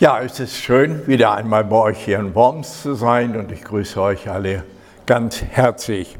Ja, 0.00 0.20
es 0.20 0.38
ist 0.38 0.54
schön, 0.54 1.08
wieder 1.08 1.34
einmal 1.34 1.64
bei 1.64 1.74
euch 1.74 2.04
hier 2.04 2.20
in 2.20 2.32
Worms 2.32 2.82
zu 2.82 2.94
sein 2.94 3.36
und 3.36 3.50
ich 3.50 3.64
grüße 3.64 4.00
euch 4.00 4.30
alle 4.30 4.62
ganz 5.06 5.42
herzlich. 5.42 6.16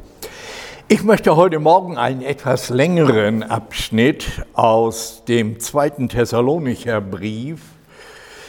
Ich 0.89 1.01
möchte 1.03 1.37
heute 1.37 1.59
Morgen 1.59 1.97
einen 1.97 2.21
etwas 2.21 2.67
längeren 2.71 3.41
Abschnitt 3.41 4.43
aus 4.51 5.23
dem 5.29 5.61
zweiten 5.61 6.09
Thessalonicher 6.09 6.99
Brief 6.99 7.61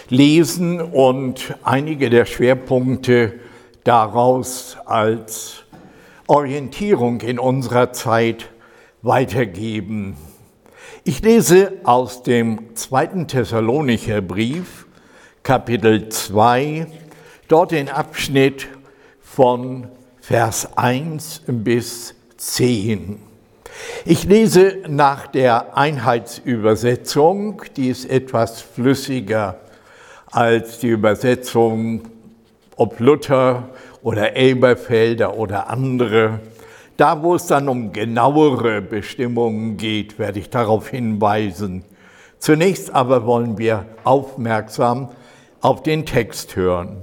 lesen 0.09 0.81
und 0.81 1.55
einige 1.63 2.11
der 2.11 2.25
Schwerpunkte 2.25 3.35
daraus 3.85 4.79
als 4.85 5.63
Orientierung 6.27 7.21
in 7.21 7.39
unserer 7.39 7.93
Zeit 7.93 8.51
weitergeben. 9.03 10.17
Ich 11.05 11.23
lese 11.23 11.75
aus 11.85 12.25
dem 12.25 12.75
zweiten 12.75 13.29
Thessalonicher 13.29 14.23
Brief, 14.23 14.80
Kapitel 15.43 16.11
2, 16.11 16.87
dort 17.49 17.71
den 17.71 17.89
Abschnitt 17.89 18.69
von 19.23 19.89
Vers 20.21 20.77
1 20.77 21.43
bis 21.47 22.15
10. 22.37 23.19
Ich 24.05 24.25
lese 24.25 24.77
nach 24.87 25.27
der 25.27 25.79
Einheitsübersetzung, 25.79 27.63
die 27.75 27.89
ist 27.89 28.05
etwas 28.11 28.61
flüssiger 28.61 29.57
als 30.31 30.79
die 30.79 30.89
Übersetzung, 30.89 32.03
ob 32.77 33.01
Luther 33.01 33.71
oder 34.03 34.37
Elberfelder 34.37 35.39
oder 35.39 35.71
andere. 35.71 36.41
Da, 36.99 37.23
wo 37.23 37.35
es 37.35 37.47
dann 37.47 37.71
um 37.71 37.95
genauere 37.95 38.83
Bestimmungen 38.83 39.79
geht, 39.79 40.19
werde 40.19 40.39
ich 40.39 40.51
darauf 40.51 40.91
hinweisen. 40.91 41.83
Zunächst 42.39 42.95
aber 42.95 43.25
wollen 43.25 43.57
wir 43.57 43.87
aufmerksam 44.05 45.09
auf 45.61 45.83
den 45.83 46.07
Text 46.07 46.57
hören. 46.57 47.03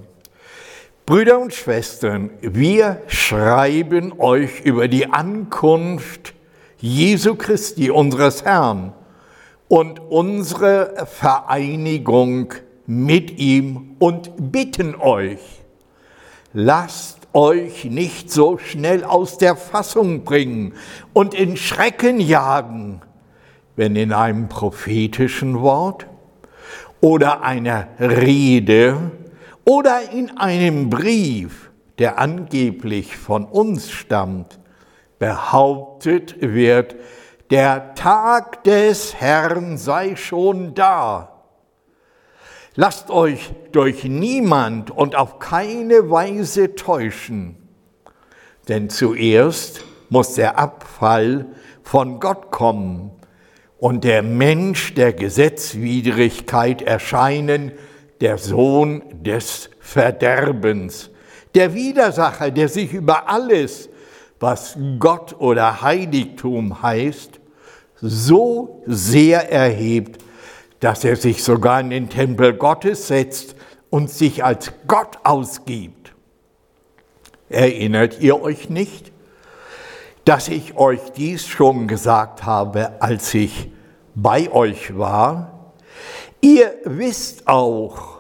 Brüder 1.06 1.40
und 1.40 1.54
Schwestern, 1.54 2.32
wir 2.42 3.02
schreiben 3.08 4.20
euch 4.20 4.62
über 4.62 4.88
die 4.88 5.08
Ankunft 5.08 6.34
Jesu 6.80 7.36
Christi, 7.36 7.90
unseres 7.90 8.44
Herrn, 8.44 8.94
und 9.70 10.00
unsere 10.00 11.08
Vereinigung 11.08 12.54
mit 12.86 13.40
ihm 13.40 13.96
und 14.00 14.52
bitten 14.52 14.96
euch, 14.96 15.40
lasst 16.54 17.28
euch 17.34 17.86
nicht 17.86 18.32
so 18.32 18.58
schnell 18.58 19.04
aus 19.04 19.38
der 19.38 19.56
Fassung 19.56 20.24
bringen 20.24 20.74
und 21.14 21.34
in 21.34 21.58
Schrecken 21.58 22.20
jagen, 22.20 23.02
wenn 23.76 23.96
in 23.96 24.12
einem 24.12 24.50
prophetischen 24.50 25.62
Wort 25.62 26.08
oder 27.02 27.42
einer 27.42 27.88
Rede 28.00 29.12
oder 29.66 30.12
in 30.12 30.38
einem 30.38 30.90
Brief, 30.90 31.72
der 32.00 32.20
angeblich 32.20 33.18
von 33.18 33.46
uns 33.46 33.92
stammt, 33.92 34.60
behauptet 35.20 36.36
wird, 36.40 36.96
der 37.50 37.96
Tag 37.96 38.64
des 38.64 39.16
Herrn 39.16 39.78
sei 39.78 40.16
schon 40.16 40.74
da. 40.74 41.44
Lasst 42.76 43.10
euch 43.10 43.52
durch 43.72 44.04
niemand 44.04 44.92
und 44.92 45.16
auf 45.16 45.40
keine 45.40 46.12
Weise 46.12 46.76
täuschen, 46.76 47.56
denn 48.68 48.90
zuerst 48.90 49.84
muss 50.10 50.36
der 50.36 50.60
Abfall 50.60 51.48
von 51.82 52.20
Gott 52.20 52.52
kommen 52.52 53.17
und 53.80 54.04
der 54.04 54.24
Mensch 54.24 54.94
der 54.94 55.14
Gesetzwidrigkeit 55.14 56.82
erscheinen, 56.82 57.72
der 58.22 58.38
Sohn 58.38 59.04
des 59.24 59.70
Verderbens, 59.80 61.12
der 61.54 61.74
Widersacher, 61.74 62.52
der 62.52 62.70
sich 62.70 62.94
über 62.94 63.30
alles, 63.30 63.90
was 64.40 64.78
Gott 65.00 65.36
oder 65.40 65.82
Heiligtum 65.82 66.82
heißt, 66.82 67.40
so 68.00 68.84
sehr 68.86 69.52
erhebt, 69.52 70.24
dass 70.80 71.04
er 71.04 71.16
sich 71.16 71.44
sogar 71.44 71.80
in 71.82 71.90
den 71.90 72.10
Tempel 72.10 72.54
Gottes 72.54 73.08
setzt 73.08 73.56
und 73.90 74.10
sich 74.10 74.44
als 74.44 74.72
Gott 74.88 75.18
ausgibt. 75.24 76.14
Erinnert 77.50 78.20
ihr 78.20 78.42
euch 78.42 78.70
nicht? 78.70 79.12
Dass 80.28 80.50
ich 80.50 80.76
euch 80.76 81.00
dies 81.16 81.48
schon 81.48 81.88
gesagt 81.88 82.44
habe, 82.46 83.02
als 83.02 83.34
ich 83.34 83.72
bei 84.14 84.52
euch 84.52 84.98
war. 84.98 85.72
Ihr 86.42 86.74
wisst 86.84 87.48
auch, 87.48 88.20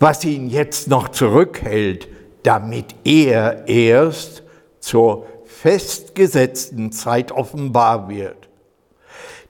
was 0.00 0.24
ihn 0.24 0.48
jetzt 0.48 0.88
noch 0.88 1.10
zurückhält, 1.10 2.08
damit 2.42 2.94
er 3.04 3.68
erst 3.68 4.44
zur 4.80 5.26
festgesetzten 5.44 6.90
Zeit 6.90 7.32
offenbar 7.32 8.08
wird. 8.08 8.48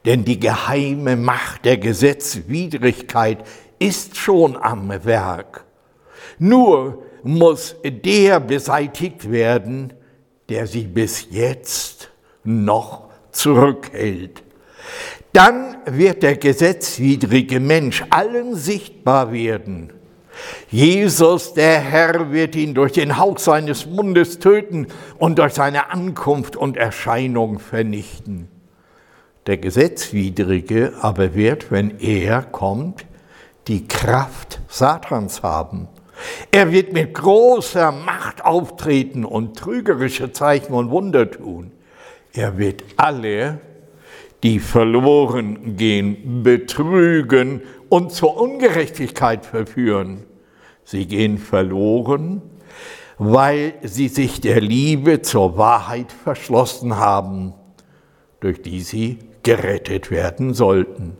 Denn 0.05 0.25
die 0.25 0.41
geheime 0.41 1.15
Macht 1.15 1.65
der 1.67 1.79
Gesetzwidrigkeit 1.79 3.47
ist 3.79 4.17
schon 4.17 4.57
am 4.57 4.89
Werk. 5.05 5.65
Nur 6.41 7.05
muss 7.23 7.77
der 7.85 8.41
beseitigt 8.41 9.31
werden, 9.31 9.93
der 10.49 10.67
sie 10.67 10.85
bis 10.85 11.29
jetzt 11.31 12.11
noch 12.45 13.09
zurückhält. 13.33 14.43
Dann 15.33 15.77
wird 15.87 16.23
der 16.23 16.37
gesetzwidrige 16.37 17.61
Mensch 17.61 18.05
allen 18.11 18.55
sichtbar 18.55 19.33
werden. 19.33 19.93
Jesus, 20.71 21.55
der 21.55 21.81
Herr, 21.81 22.33
wird 22.33 22.55
ihn 22.57 22.75
durch 22.75 22.93
den 22.93 23.19
Hauch 23.19 23.39
seines 23.39 23.87
Mundes 23.87 24.39
töten 24.39 24.87
und 25.19 25.39
durch 25.39 25.55
seine 25.55 25.91
Ankunft 25.91 26.57
und 26.57 26.77
Erscheinung 26.77 27.59
vernichten. 27.59 28.49
Der 29.47 29.59
Gesetzwidrige 29.59 30.95
aber 31.01 31.35
wird, 31.35 31.71
wenn 31.71 31.99
er 32.01 32.43
kommt, 32.43 33.07
die 33.69 33.87
Kraft 33.87 34.61
Satans 34.69 35.43
haben. 35.43 35.89
Er 36.51 36.73
wird 36.73 36.93
mit 36.93 37.15
großer 37.15 37.93
Macht 37.93 38.45
auftreten 38.45 39.25
und 39.25 39.57
trügerische 39.57 40.33
Zeichen 40.33 40.73
und 40.73 40.91
Wunder 40.91 41.31
tun. 41.31 41.73
Er 42.33 42.59
wird 42.59 42.85
alle, 42.97 43.61
die 44.43 44.59
verloren 44.61 45.77
gehen, 45.77 46.43
betrügen 46.43 47.63
und 47.89 48.13
zur 48.13 48.41
Ungerechtigkeit 48.41 49.47
verführen. 49.47 50.25
Sie 50.85 51.07
gehen 51.07 51.39
verloren, 51.39 52.43
weil 53.19 53.75
sie 53.83 54.09
sich 54.09 54.41
der 54.41 54.61
Liebe 54.61 55.23
zur 55.23 55.57
Wahrheit 55.57 56.13
verschlossen 56.13 56.97
haben, 56.97 57.55
durch 58.41 58.63
die 58.63 58.81
sie 58.81 59.19
gerettet 59.43 60.11
werden 60.11 60.55
sollten. 60.55 61.17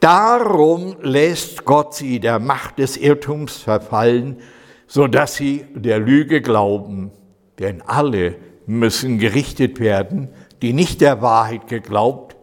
Darum 0.00 0.96
lässt 1.02 1.66
Gott 1.66 1.94
sie 1.94 2.20
der 2.20 2.38
Macht 2.38 2.78
des 2.78 2.96
Irrtums 2.96 3.58
verfallen, 3.58 4.40
so 4.86 5.06
dass 5.06 5.36
sie 5.36 5.66
der 5.74 5.98
Lüge 5.98 6.40
glauben. 6.40 7.10
Denn 7.58 7.82
alle 7.82 8.36
müssen 8.66 9.18
gerichtet 9.18 9.78
werden, 9.78 10.30
die 10.62 10.72
nicht 10.72 11.02
der 11.02 11.20
Wahrheit 11.20 11.68
geglaubt, 11.68 12.34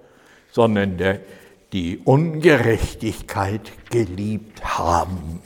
sondern 0.51 0.97
der, 0.97 1.21
die 1.73 1.97
Ungerechtigkeit 1.97 3.71
geliebt 3.89 4.63
haben. 4.77 5.41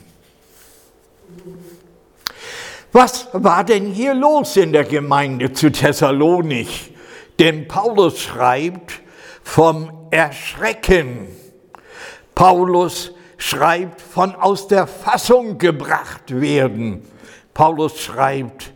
Was 2.92 3.28
war 3.32 3.64
denn 3.64 3.86
hier 3.86 4.12
los 4.12 4.56
in 4.58 4.72
der 4.72 4.84
Gemeinde 4.84 5.54
zu 5.54 5.72
Thessalonich? 5.72 6.92
Denn 7.38 7.66
Paulus 7.66 8.20
schreibt 8.20 9.00
vom 9.42 9.90
Erschrecken 10.10 11.26
Paulus 12.42 13.12
schreibt 13.36 14.00
von 14.00 14.34
aus 14.34 14.66
der 14.66 14.88
Fassung 14.88 15.58
gebracht 15.58 16.40
werden. 16.40 17.04
Paulus 17.54 18.00
schreibt 18.00 18.72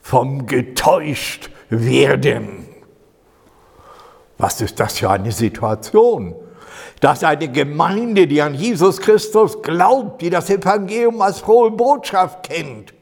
vom 0.00 0.46
getäuscht 0.46 1.50
werden. 1.68 2.68
Was 4.36 4.60
ist 4.60 4.78
das 4.78 4.98
für 4.98 5.10
eine 5.10 5.32
Situation? 5.32 6.36
Dass 7.00 7.24
eine 7.24 7.50
Gemeinde, 7.50 8.28
die 8.28 8.40
an 8.40 8.54
Jesus 8.54 9.00
Christus 9.00 9.62
glaubt, 9.62 10.22
die 10.22 10.30
das 10.30 10.48
Evangelium 10.48 11.20
als 11.20 11.40
frohe 11.40 11.72
Botschaft 11.72 12.48
kennt, 12.48 12.94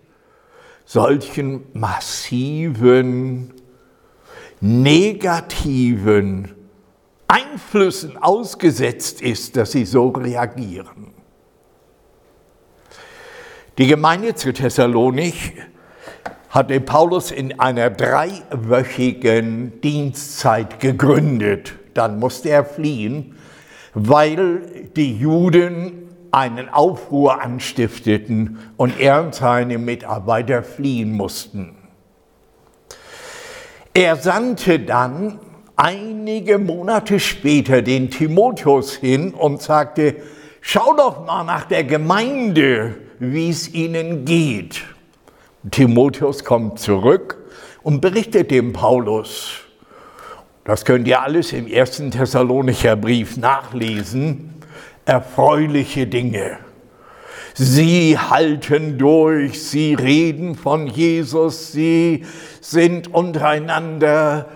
solchen 0.87 1.67
massiven, 1.75 3.52
negativen 4.62 6.56
Einflüssen 7.28 8.17
ausgesetzt 8.17 9.20
ist, 9.20 9.56
dass 9.56 9.73
sie 9.73 9.84
so 9.84 10.08
reagieren. 10.08 11.12
Die 13.78 13.87
Gemeinde 13.87 14.34
zu 14.34 14.52
Thessalonich 14.52 15.55
hatte 16.50 16.81
Paulus 16.81 17.31
in 17.31 17.61
einer 17.61 17.90
dreiwöchigen 17.90 19.81
Dienstzeit 19.82 20.81
gegründet. 20.81 21.75
Dann 21.93 22.19
musste 22.19 22.49
er 22.49 22.64
fliehen, 22.64 23.37
weil 23.93 24.88
die 24.96 25.19
Juden 25.19 26.08
einen 26.31 26.69
Aufruhr 26.69 27.43
anstifteten 27.43 28.58
und 28.76 28.99
er 29.00 29.22
und 29.22 29.34
seine 29.34 29.79
Mitarbeiter 29.79 30.62
fliehen 30.62 31.12
mussten. 31.12 31.76
Er 33.93 34.17
sandte 34.17 34.81
dann 34.81 35.38
einige 35.76 36.58
Monate 36.58 37.20
später 37.20 37.82
den 37.82 38.11
Timotheus 38.11 38.94
hin 38.94 39.32
und 39.34 39.62
sagte, 39.62 40.17
schau 40.61 40.94
doch 40.96 41.25
mal 41.25 41.44
nach 41.44 41.67
der 41.67 41.84
Gemeinde, 41.84 42.96
wie 43.19 43.50
es 43.50 43.73
ihnen 43.73 44.25
geht. 44.25 44.82
Timotheus 45.70 46.44
kommt 46.44 46.78
zurück 46.78 47.38
und 47.82 48.00
berichtet 48.00 48.50
dem 48.50 48.73
Paulus. 48.73 49.61
Das 50.64 50.84
könnt 50.84 51.06
ihr 51.06 51.23
alles 51.23 51.52
im 51.52 51.67
ersten 51.67 52.11
Thessalonicher 52.11 52.96
Brief 52.96 53.37
nachlesen. 53.37 54.55
Erfreuliche 55.05 56.06
Dinge. 56.06 56.58
Sie 57.55 58.19
halten 58.19 58.99
durch, 58.99 59.62
sie 59.62 59.94
reden 59.94 60.56
von 60.56 60.88
Jesus, 60.88 61.72
sie 61.72 62.26
sind 62.61 63.14
untereinander 63.14 64.46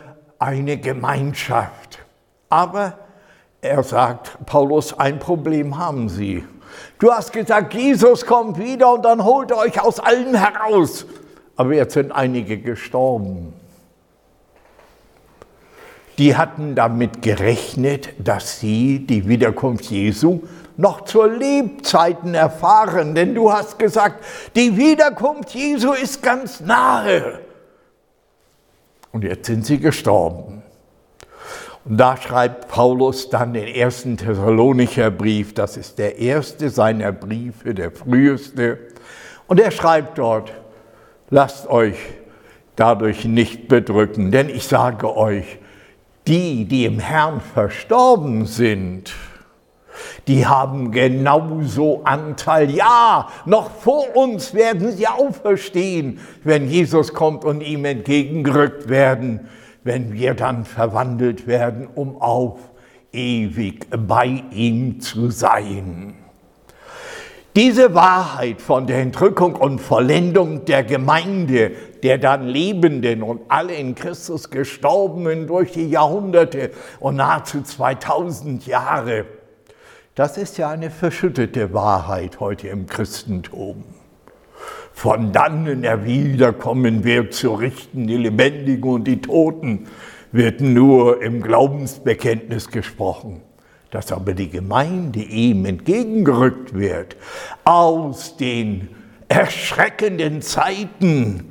eine 0.40 0.78
Gemeinschaft. 0.78 2.00
Aber 2.48 2.98
er 3.60 3.84
sagt, 3.84 4.44
Paulus, 4.46 4.98
ein 4.98 5.20
Problem 5.20 5.78
haben 5.78 6.08
sie. 6.08 6.44
Du 6.98 7.12
hast 7.12 7.32
gesagt, 7.32 7.75
Jesus 7.75 8.26
kommt 8.26 8.58
wieder 8.58 8.94
und 8.94 9.04
dann 9.04 9.22
holt 9.22 9.50
er 9.50 9.58
euch 9.58 9.81
aus 9.81 10.00
allen 10.00 10.34
heraus. 10.34 11.06
Aber 11.56 11.75
jetzt 11.75 11.94
sind 11.94 12.10
einige 12.10 12.58
gestorben. 12.58 13.52
Die 16.19 16.37
hatten 16.37 16.75
damit 16.75 17.22
gerechnet, 17.22 18.10
dass 18.19 18.60
sie 18.60 19.06
die 19.06 19.28
Wiederkunft 19.28 19.87
Jesu 19.87 20.40
noch 20.76 21.04
zur 21.04 21.28
Lebzeiten 21.28 22.34
erfahren, 22.34 23.14
denn 23.14 23.34
du 23.34 23.52
hast 23.52 23.78
gesagt, 23.78 24.25
die 24.54 24.76
Wiederkunft 24.76 25.50
Jesu 25.50 25.92
ist 25.92 26.22
ganz 26.22 26.60
nahe. 26.60 27.40
Und 29.12 29.25
jetzt 29.25 29.47
sind 29.47 29.67
sie 29.67 29.79
gestorben. 29.79 30.62
Und 31.85 31.97
da 31.97 32.17
schreibt 32.17 32.69
Paulus 32.69 33.31
dann 33.31 33.55
den 33.55 33.67
ersten 33.67 34.17
Thessalonicher 34.17 35.11
Brief, 35.11 35.55
das 35.55 35.77
ist 35.77 35.99
der 35.99 36.19
erste 36.19 36.69
seiner 36.69 37.11
Briefe, 37.11 37.75
der 37.75 37.91
früheste. 37.91 38.79
Und 39.47 39.59
er 39.59 39.71
schreibt 39.71 40.19
dort, 40.19 40.53
lasst 41.31 41.69
euch 41.69 41.97
dadurch 42.77 43.25
nicht 43.25 43.69
bedrücken, 43.69 44.31
denn 44.31 44.49
ich 44.49 44.65
sage 44.65 45.17
euch, 45.17 45.59
die, 46.27 46.67
die 46.67 46.85
im 46.85 46.99
Herrn 46.99 47.41
verstorben 47.41 48.47
sind, 48.47 49.12
die 50.28 50.46
haben 50.46 50.92
genauso 50.92 52.02
Anteil. 52.04 52.70
Ja, 52.70 53.28
noch 53.44 53.70
vor 53.70 54.16
uns 54.16 54.54
werden 54.54 54.92
sie 54.92 55.06
auferstehen, 55.06 56.20
wenn 56.44 56.69
Jesus 56.69 57.12
kommt 57.14 57.44
und 57.44 57.60
ihm 57.60 57.84
entgegengerückt 57.84 58.88
werden, 58.88 59.48
wenn 59.84 60.12
wir 60.12 60.34
dann 60.34 60.64
verwandelt 60.64 61.46
werden, 61.46 61.88
um 61.94 62.20
auf 62.20 62.58
ewig 63.12 63.87
bei 63.90 64.42
ihm 64.52 65.00
zu 65.00 65.31
sein. 65.31 66.14
Diese 67.56 67.96
Wahrheit 67.96 68.62
von 68.62 68.87
der 68.87 69.00
Entrückung 69.00 69.56
und 69.56 69.81
Vollendung 69.81 70.64
der 70.66 70.84
Gemeinde, 70.84 71.72
der 72.04 72.16
dann 72.19 72.46
Lebenden 72.46 73.25
und 73.25 73.40
alle 73.48 73.75
in 73.75 73.96
Christus 73.96 74.50
Gestorbenen 74.50 75.48
durch 75.48 75.72
die 75.72 75.90
Jahrhunderte 75.90 76.70
und 77.00 77.16
nahezu 77.16 77.62
2000 77.62 78.69
Jahre, 78.69 79.25
das 80.20 80.37
ist 80.37 80.58
ja 80.58 80.69
eine 80.69 80.90
verschüttete 80.90 81.72
Wahrheit 81.72 82.40
heute 82.40 82.69
im 82.69 82.84
Christentum. 82.84 83.84
Von 84.93 85.32
dann, 85.32 85.64
wenn 85.64 85.82
er 85.82 86.05
wiederkommen 86.05 87.05
wird, 87.05 87.32
zu 87.32 87.55
richten 87.55 88.06
die 88.06 88.19
Lebendigen 88.19 88.84
und 88.84 89.05
die 89.05 89.22
Toten, 89.22 89.87
wird 90.31 90.61
nur 90.61 91.22
im 91.22 91.40
Glaubensbekenntnis 91.40 92.69
gesprochen. 92.69 93.40
Dass 93.93 94.12
aber 94.12 94.34
die 94.34 94.50
Gemeinde 94.50 95.20
ihm 95.20 95.64
entgegengerückt 95.64 96.75
wird 96.75 97.16
aus 97.64 98.37
den 98.37 98.88
erschreckenden 99.28 100.43
Zeiten, 100.43 101.50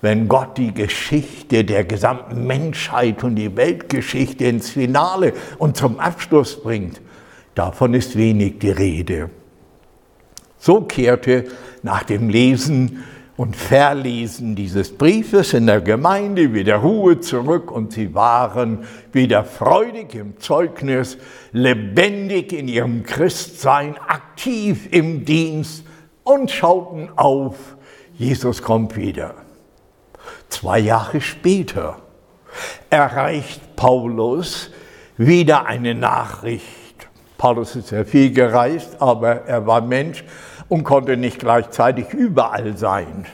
wenn 0.00 0.26
Gott 0.26 0.58
die 0.58 0.74
Geschichte 0.74 1.64
der 1.64 1.84
gesamten 1.84 2.44
Menschheit 2.44 3.22
und 3.22 3.36
die 3.36 3.56
Weltgeschichte 3.56 4.46
ins 4.46 4.70
Finale 4.70 5.32
und 5.58 5.76
zum 5.76 6.00
Abschluss 6.00 6.60
bringt, 6.60 7.00
Davon 7.60 7.92
ist 7.92 8.16
wenig 8.16 8.58
die 8.58 8.70
Rede. 8.70 9.28
So 10.56 10.80
kehrte 10.80 11.44
nach 11.82 12.04
dem 12.04 12.30
Lesen 12.30 13.04
und 13.36 13.54
Verlesen 13.54 14.56
dieses 14.56 14.96
Briefes 14.96 15.52
in 15.52 15.66
der 15.66 15.82
Gemeinde 15.82 16.54
wieder 16.54 16.76
Ruhe 16.76 17.20
zurück 17.20 17.70
und 17.70 17.92
sie 17.92 18.14
waren 18.14 18.86
wieder 19.12 19.44
freudig 19.44 20.14
im 20.14 20.40
Zeugnis, 20.40 21.18
lebendig 21.52 22.54
in 22.54 22.66
ihrem 22.66 23.02
Christsein, 23.02 23.94
aktiv 24.08 24.88
im 24.90 25.26
Dienst 25.26 25.84
und 26.24 26.50
schauten 26.50 27.10
auf, 27.14 27.76
Jesus 28.16 28.62
kommt 28.62 28.96
wieder. 28.96 29.34
Zwei 30.48 30.78
Jahre 30.78 31.20
später 31.20 31.98
erreicht 32.88 33.76
Paulus 33.76 34.70
wieder 35.18 35.66
eine 35.66 35.94
Nachricht 35.94 36.79
Paulus 37.40 37.74
ist 37.74 37.88
sehr 37.88 38.04
viel 38.04 38.34
gereist, 38.34 39.00
aber 39.00 39.46
er 39.46 39.66
war 39.66 39.80
Mensch 39.80 40.24
und 40.68 40.84
konnte 40.84 41.16
nicht 41.16 41.38
gleichzeitig 41.38 42.12
überall 42.12 42.76
sein. 42.76 43.24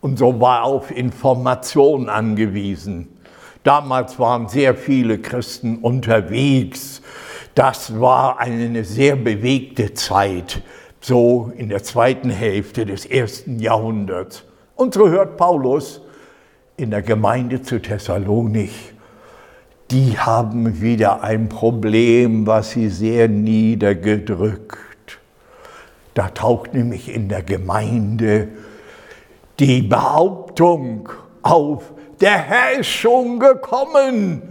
Und 0.00 0.18
so 0.18 0.40
war 0.40 0.60
er 0.60 0.64
auf 0.64 0.90
Information 0.90 2.08
angewiesen. 2.08 3.18
Damals 3.64 4.18
waren 4.18 4.48
sehr 4.48 4.74
viele 4.74 5.18
Christen 5.18 5.76
unterwegs. 5.76 7.02
Das 7.54 8.00
war 8.00 8.40
eine 8.40 8.82
sehr 8.82 9.14
bewegte 9.14 9.92
Zeit, 9.92 10.62
so 10.98 11.52
in 11.54 11.68
der 11.68 11.82
zweiten 11.82 12.30
Hälfte 12.30 12.86
des 12.86 13.04
ersten 13.04 13.58
Jahrhunderts. 13.58 14.44
Und 14.74 14.94
so 14.94 15.06
hört 15.06 15.36
Paulus 15.36 16.00
in 16.78 16.90
der 16.90 17.02
Gemeinde 17.02 17.60
zu 17.60 17.78
Thessalonich, 17.78 18.94
die 19.90 20.18
haben 20.18 20.80
wieder 20.80 21.22
ein 21.22 21.48
Problem, 21.48 22.46
was 22.46 22.70
sie 22.72 22.90
sehr 22.90 23.28
niedergedrückt. 23.28 24.78
Da 26.14 26.28
taucht 26.28 26.74
nämlich 26.74 27.14
in 27.14 27.28
der 27.28 27.42
Gemeinde 27.42 28.48
die 29.58 29.82
Behauptung 29.82 31.08
auf, 31.42 31.92
der 32.20 32.38
Herr 32.38 32.80
ist 32.80 32.88
schon 32.88 33.38
gekommen 33.38 34.42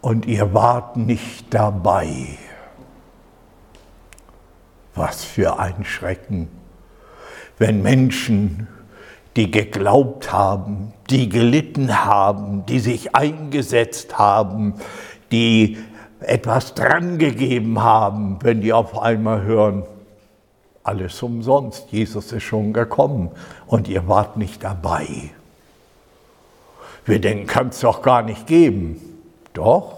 und 0.00 0.26
ihr 0.26 0.54
wart 0.54 0.96
nicht 0.96 1.52
dabei. 1.52 2.38
Was 4.94 5.24
für 5.24 5.58
ein 5.58 5.84
Schrecken, 5.84 6.48
wenn 7.58 7.82
Menschen 7.82 8.66
die 9.36 9.50
geglaubt 9.50 10.32
haben, 10.32 10.92
die 11.10 11.28
gelitten 11.28 12.04
haben, 12.04 12.66
die 12.66 12.80
sich 12.80 13.14
eingesetzt 13.14 14.18
haben, 14.18 14.74
die 15.30 15.78
etwas 16.20 16.74
drangegeben 16.74 17.82
haben, 17.82 18.38
wenn 18.42 18.60
die 18.60 18.72
auf 18.72 18.98
einmal 18.98 19.42
hören, 19.42 19.84
alles 20.82 21.22
umsonst, 21.22 21.92
Jesus 21.92 22.32
ist 22.32 22.44
schon 22.44 22.72
gekommen 22.72 23.30
und 23.66 23.88
ihr 23.88 24.08
wart 24.08 24.36
nicht 24.36 24.64
dabei. 24.64 25.06
Wir 27.04 27.20
denken, 27.20 27.46
kann 27.46 27.68
es 27.68 27.80
doch 27.80 28.02
gar 28.02 28.22
nicht 28.22 28.46
geben. 28.46 29.00
Doch. 29.52 29.96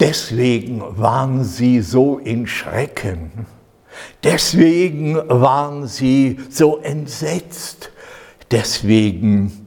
Deswegen 0.00 0.82
waren 0.98 1.44
sie 1.44 1.80
so 1.80 2.18
in 2.18 2.46
Schrecken 2.46 3.46
Deswegen 4.24 5.16
waren 5.16 5.86
sie 5.86 6.38
so 6.50 6.78
entsetzt. 6.78 7.90
Deswegen 8.50 9.66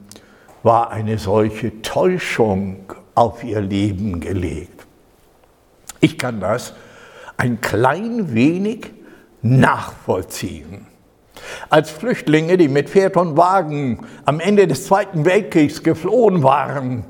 war 0.63 0.91
eine 0.91 1.17
solche 1.17 1.81
Täuschung 1.81 2.93
auf 3.15 3.43
ihr 3.43 3.61
Leben 3.61 4.19
gelegt. 4.19 4.85
Ich 5.99 6.17
kann 6.17 6.39
das 6.39 6.73
ein 7.37 7.61
klein 7.61 8.33
wenig 8.33 8.91
nachvollziehen. 9.41 10.87
Als 11.69 11.89
Flüchtlinge, 11.89 12.57
die 12.57 12.67
mit 12.67 12.89
Pferd 12.89 13.17
und 13.17 13.37
Wagen 13.37 14.05
am 14.25 14.39
Ende 14.39 14.67
des 14.67 14.85
Zweiten 14.85 15.25
Weltkriegs 15.25 15.83
geflohen 15.83 16.43
waren, 16.43 17.05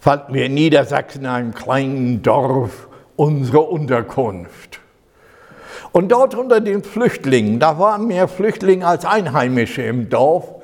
fanden 0.00 0.34
wir 0.34 0.46
in 0.46 0.54
Niedersachsen 0.54 1.22
in 1.22 1.26
einem 1.26 1.54
kleinen 1.54 2.22
Dorf 2.22 2.88
unsere 3.16 3.60
Unterkunft. 3.60 4.80
Und 5.94 6.10
dort 6.10 6.34
unter 6.34 6.60
den 6.60 6.82
Flüchtlingen, 6.82 7.60
da 7.60 7.78
waren 7.78 8.08
mehr 8.08 8.26
Flüchtlinge 8.26 8.84
als 8.84 9.04
Einheimische 9.04 9.82
im 9.82 10.08
Dorf, 10.08 10.56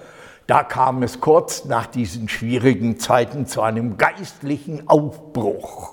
da 0.48 0.64
kam 0.64 1.04
es 1.04 1.20
kurz 1.20 1.66
nach 1.66 1.86
diesen 1.86 2.28
schwierigen 2.28 2.98
Zeiten 2.98 3.46
zu 3.46 3.62
einem 3.62 3.96
geistlichen 3.96 4.88
Aufbruch. 4.88 5.92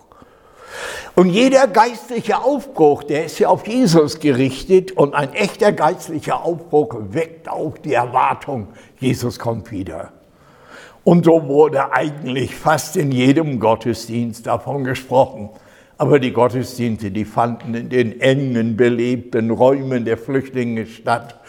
Und 1.13 1.29
jeder 1.29 1.67
geistliche 1.67 2.39
Aufbruch, 2.39 3.03
der 3.03 3.25
ist 3.25 3.38
ja 3.38 3.50
auf 3.50 3.67
Jesus 3.67 4.20
gerichtet 4.20 4.94
und 4.94 5.13
ein 5.13 5.32
echter 5.34 5.72
geistlicher 5.72 6.44
Aufbruch 6.44 6.96
weckt 7.12 7.48
auch 7.48 7.77
die 7.77 7.94
Erwartung, 7.94 8.70
Jesus 9.00 9.38
kommt 9.38 9.70
wieder. 9.70 10.13
Und 11.03 11.25
so 11.25 11.48
wurde 11.48 11.91
eigentlich 11.91 12.56
fast 12.56 12.98
in 12.98 13.12
jedem 13.12 13.60
Gottesdienst 13.60 14.48
davon 14.48 14.84
gesprochen. 14.84 15.51
Aber 15.98 16.20
die 16.20 16.32
Gottesdienste, 16.32 17.12
die 17.12 17.25
fanden 17.25 17.74
in 17.74 17.89
den 17.89 18.22
engen, 18.22 18.77
belebten 18.77 19.50
Räumen 19.50 20.06
der 20.06 20.18
Flüchtlinge 20.18 20.86
statt. 20.86 21.39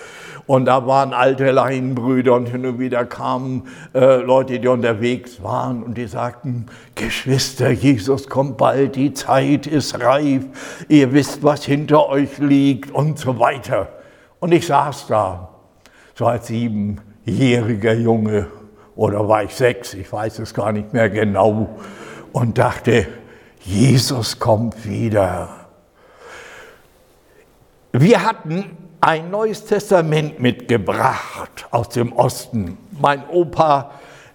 Und 0.47 0.64
da 0.64 0.87
waren 0.87 1.12
alte 1.12 1.50
Laienbrüder 1.50 2.33
und 2.33 2.49
hin 2.49 2.64
und 2.64 2.78
wieder 2.78 3.05
kamen 3.05 3.64
äh, 3.95 4.23
Leute, 4.23 4.59
die 4.59 4.69
unterwegs 4.69 5.43
waren 5.43 5.83
und 5.83 5.99
die 5.99 6.07
sagten, 6.07 6.64
Geschwister, 6.95 7.71
Jesus 7.71 8.28
kommt 8.28 8.57
bald, 8.57 8.97
die 8.97 9.12
Zeit 9.12 9.67
ist 9.67 10.00
reif, 10.00 10.47
ihr 10.88 11.12
wisst, 11.12 11.43
was 11.43 11.67
hinter 11.67 12.09
euch 12.09 12.38
liegt 12.38 12.90
und 12.90 13.19
so 13.19 13.38
weiter. 13.38 13.90
Und 14.40 14.52
ich 14.52 14.67
saß 14.67 15.09
da, 15.09 15.50
so 16.14 16.25
als 16.25 16.47
siebenjähriger 16.47 17.93
Junge, 17.93 18.47
oder 18.97 19.28
war 19.28 19.45
ich 19.45 19.55
sechs, 19.55 19.93
ich 19.93 20.11
weiß 20.11 20.38
es 20.38 20.55
gar 20.55 20.73
nicht 20.73 20.95
mehr 20.95 21.11
genau, 21.11 21.76
und 22.33 22.57
dachte, 22.57 23.07
Jesus 23.68 24.38
kommt 24.38 24.88
wieder. 24.88 25.50
Wir 27.92 28.25
hatten 28.25 28.64
ein 28.98 29.30
neues 29.30 29.62
Testament 29.66 30.40
mitgebracht 30.40 31.66
aus 31.70 31.90
dem 31.90 32.14
Osten. 32.14 32.78
Mein 32.98 33.28
Opa, 33.28 33.90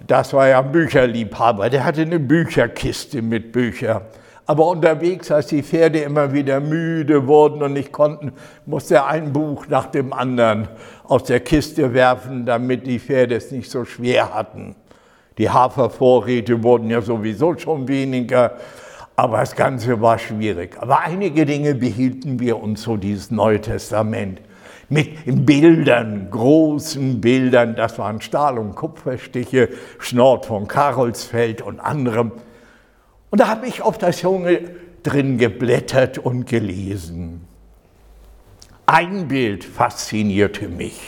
das 0.06 0.34
war 0.34 0.50
ja 0.50 0.60
ein 0.60 0.72
Bücherliebhaber, 0.72 1.72
der 1.72 1.84
hatte 1.84 2.04
eine 2.04 2.20
Bücherkiste 2.20 3.24
mit 3.24 3.52
Büchern. 3.52 4.02
Aber 4.46 4.68
unterwegs, 4.68 5.32
als 5.32 5.48
die 5.48 5.64
Pferde 5.64 6.02
immer 6.02 6.32
wieder 6.32 6.60
müde 6.60 7.26
wurden 7.26 7.64
und 7.64 7.74
nicht 7.74 7.92
konnten, 7.92 8.34
musste 8.68 8.96
er 8.96 9.08
ein 9.08 9.34
Buch 9.34 9.66
nach 9.68 9.88
dem 9.88 10.14
anderen 10.14 10.68
aus 11.06 11.24
der 11.24 11.40
Kiste 11.40 11.96
werfen, 11.96 12.46
damit 12.46 12.86
die 12.86 13.00
Pferde 13.00 13.34
es 13.34 13.50
nicht 13.50 13.72
so 13.72 13.84
schwer 13.84 14.32
hatten. 14.32 14.76
Die 15.40 15.50
Hafervorräte 15.50 16.62
wurden 16.62 16.92
ja 16.92 17.02
sowieso 17.02 17.58
schon 17.58 17.88
weniger. 17.88 18.58
Aber 19.16 19.40
das 19.40 19.56
Ganze 19.56 20.02
war 20.02 20.18
schwierig. 20.18 20.78
Aber 20.80 21.02
einige 21.02 21.46
Dinge 21.46 21.76
behielten 21.76 22.40
wir 22.40 22.62
uns 22.62 22.82
so, 22.84 22.98
dieses 22.98 23.30
Neue 23.30 23.62
Testament. 23.62 24.42
Mit 24.90 25.46
Bildern, 25.46 26.30
großen 26.30 27.22
Bildern, 27.22 27.76
das 27.76 27.98
waren 28.00 28.22
Stahl- 28.22 28.58
und 28.58 28.76
Kupferstiche, 28.76 29.70
Schnort 30.00 30.46
von 30.46 30.68
Karolsfeld 30.68 31.62
und 31.62 31.80
anderem. 31.80 32.32
Und 33.30 33.40
da 33.40 33.48
habe 33.48 33.68
ich 33.68 33.82
auf 33.82 33.98
das 33.98 34.22
Junge 34.22 34.60
drin 35.04 35.38
geblättert 35.38 36.18
und 36.18 36.46
gelesen. 36.46 37.48
Ein 38.86 39.28
Bild 39.28 39.64
faszinierte 39.64 40.68
mich. 40.68 41.00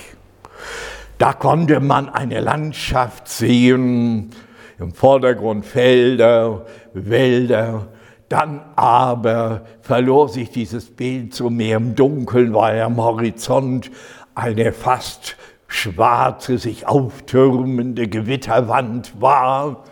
Da 1.17 1.33
konnte 1.33 1.79
man 1.79 2.09
eine 2.09 2.39
Landschaft 2.39 3.27
sehen, 3.27 4.31
im 4.79 4.93
Vordergrund 4.93 5.65
Felder, 5.65 6.65
Wälder, 6.93 7.87
dann 8.29 8.61
aber 8.75 9.65
verlor 9.81 10.29
sich 10.29 10.49
dieses 10.49 10.89
Bild 10.89 11.33
so 11.33 11.49
mehr 11.49 11.77
im 11.77 11.95
Dunkeln, 11.95 12.53
weil 12.53 12.81
am 12.81 12.97
Horizont 12.97 13.91
eine 14.33 14.71
fast 14.71 15.37
schwarze, 15.67 16.57
sich 16.57 16.87
auftürmende 16.87 18.07
Gewitterwand 18.07 19.21
war. 19.21 19.83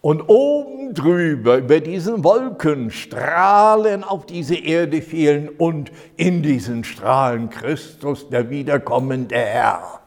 Und 0.00 0.22
oben 0.28 0.92
drüber, 0.92 1.58
über 1.58 1.80
diesen 1.80 2.24
Wolken, 2.24 2.90
Strahlen 2.90 4.04
auf 4.04 4.26
diese 4.26 4.54
Erde 4.54 5.00
fielen 5.00 5.48
und 5.48 5.90
in 6.16 6.42
diesen 6.42 6.84
Strahlen 6.84 7.48
Christus, 7.48 8.28
der 8.28 8.50
wiederkommende 8.50 9.36
Herr. 9.36 10.00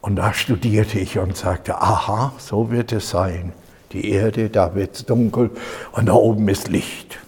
Und 0.00 0.16
da 0.16 0.32
studierte 0.32 0.98
ich 1.00 1.18
und 1.18 1.36
sagte, 1.36 1.80
aha, 1.80 2.32
so 2.38 2.70
wird 2.70 2.92
es 2.92 3.10
sein 3.10 3.52
die 3.92 4.10
Erde, 4.10 4.50
da 4.50 4.74
wird 4.74 4.94
es 4.96 5.06
dunkel 5.06 5.50
und 5.92 6.06
da 6.06 6.14
oben 6.14 6.48
ist 6.48 6.68
Licht. 6.68 7.18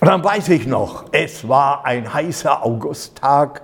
Und 0.00 0.08
dann 0.08 0.22
weiß 0.22 0.50
ich 0.50 0.66
noch, 0.66 1.06
es 1.12 1.48
war 1.48 1.84
ein 1.84 2.12
heißer 2.12 2.64
Augusttag. 2.64 3.62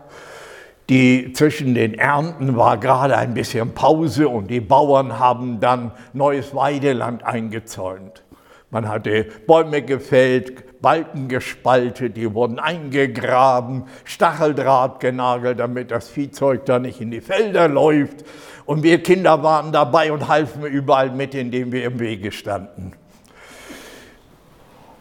Die, 0.88 1.32
zwischen 1.34 1.74
den 1.74 1.94
Ernten 1.94 2.56
war 2.56 2.78
gerade 2.78 3.16
ein 3.18 3.34
bisschen 3.34 3.74
Pause 3.74 4.28
und 4.28 4.48
die 4.48 4.60
Bauern 4.60 5.18
haben 5.18 5.60
dann 5.60 5.92
neues 6.14 6.54
Weideland 6.54 7.24
eingezäunt. 7.24 8.22
Man 8.70 8.88
hatte 8.88 9.26
Bäume 9.46 9.82
gefällt, 9.82 10.64
Balken 10.80 11.28
gespaltet, 11.28 12.16
die 12.16 12.32
wurden 12.34 12.58
eingegraben, 12.58 13.84
Stacheldraht 14.04 15.00
genagelt, 15.00 15.58
damit 15.58 15.90
das 15.90 16.08
Viehzeug 16.08 16.66
da 16.66 16.78
nicht 16.78 17.00
in 17.00 17.10
die 17.10 17.20
Felder 17.20 17.68
läuft. 17.68 18.24
Und 18.64 18.82
wir 18.82 19.02
Kinder 19.02 19.42
waren 19.42 19.72
dabei 19.72 20.12
und 20.12 20.28
halfen 20.28 20.64
überall 20.64 21.10
mit, 21.10 21.34
indem 21.34 21.72
wir 21.72 21.84
im 21.84 21.98
Wege 21.98 22.32
standen. 22.32 22.92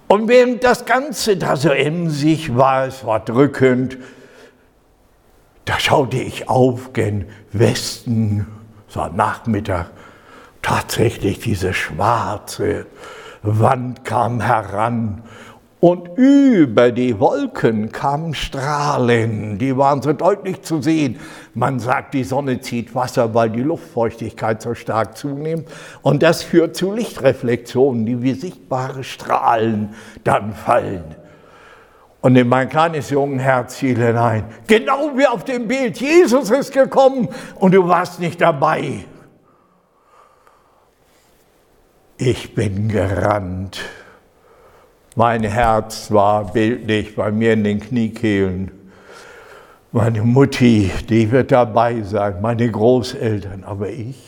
Und 0.07 0.29
während 0.29 0.63
das 0.63 0.85
Ganze 0.85 1.35
da 1.35 1.57
so 1.57 1.69
emsig 1.69 2.55
war, 2.55 2.87
es 2.87 3.05
war 3.05 3.19
drückend, 3.19 3.97
da 5.65 5.77
schaute 5.79 6.17
ich 6.17 6.47
auf 6.47 6.93
gen 6.93 7.25
Westen, 7.51 8.47
so 8.87 9.01
am 9.01 9.17
Nachmittag, 9.17 9.91
tatsächlich 10.61 11.39
diese 11.39 11.73
schwarze 11.73 12.85
Wand 13.43 14.05
kam 14.05 14.39
heran 14.39 15.23
und 15.79 16.17
über 16.17 16.91
die 16.91 17.19
Wolken 17.19 17.91
kamen 17.91 18.33
Strahlen, 18.33 19.59
die 19.59 19.77
waren 19.77 20.01
so 20.01 20.11
deutlich 20.11 20.63
zu 20.63 20.81
sehen. 20.81 21.19
Man 21.53 21.79
sagt, 21.79 22.15
die 22.15 22.23
Sonne 22.23 22.61
zieht 22.61 22.95
Wasser, 22.95 23.35
weil 23.35 23.51
die 23.51 23.61
Luftfeuchtigkeit 23.61 24.59
so 24.59 24.73
stark 24.73 25.15
zunimmt. 25.15 25.67
Und 26.01 26.23
das 26.23 26.41
führt 26.41 26.75
zu 26.75 26.93
Lichtreflexionen, 26.93 28.07
die 28.07 28.23
wie 28.23 28.33
sichtbare 28.33 29.03
Strahlen 29.03 29.93
dann 30.23 30.53
fallen. 30.53 31.15
Und 32.21 32.35
in 32.35 32.49
mein 32.49 32.69
kleines 32.69 33.11
Jungenherz 33.11 33.75
fiel 33.75 33.97
hinein, 33.97 34.45
genau 34.65 35.11
wie 35.15 35.27
auf 35.27 35.45
dem 35.45 35.67
Bild, 35.67 36.01
Jesus 36.01 36.49
ist 36.49 36.73
gekommen 36.73 37.29
und 37.55 37.75
du 37.75 37.87
warst 37.87 38.19
nicht 38.19 38.41
dabei. 38.41 39.05
Ich 42.17 42.55
bin 42.55 42.89
gerannt 42.89 43.79
mein 45.17 45.43
Herz 45.43 46.11
war 46.11 46.53
bildlich 46.53 47.15
bei 47.15 47.31
mir 47.31 47.53
in 47.53 47.63
den 47.63 47.79
Kniekehlen. 47.79 48.69
Meine 49.91 50.21
Mutti, 50.21 50.91
die 51.09 51.31
wird 51.31 51.51
dabei 51.51 52.03
sein, 52.03 52.35
meine 52.39 52.69
Großeltern, 52.69 53.63
aber 53.63 53.89
ich. 53.89 54.21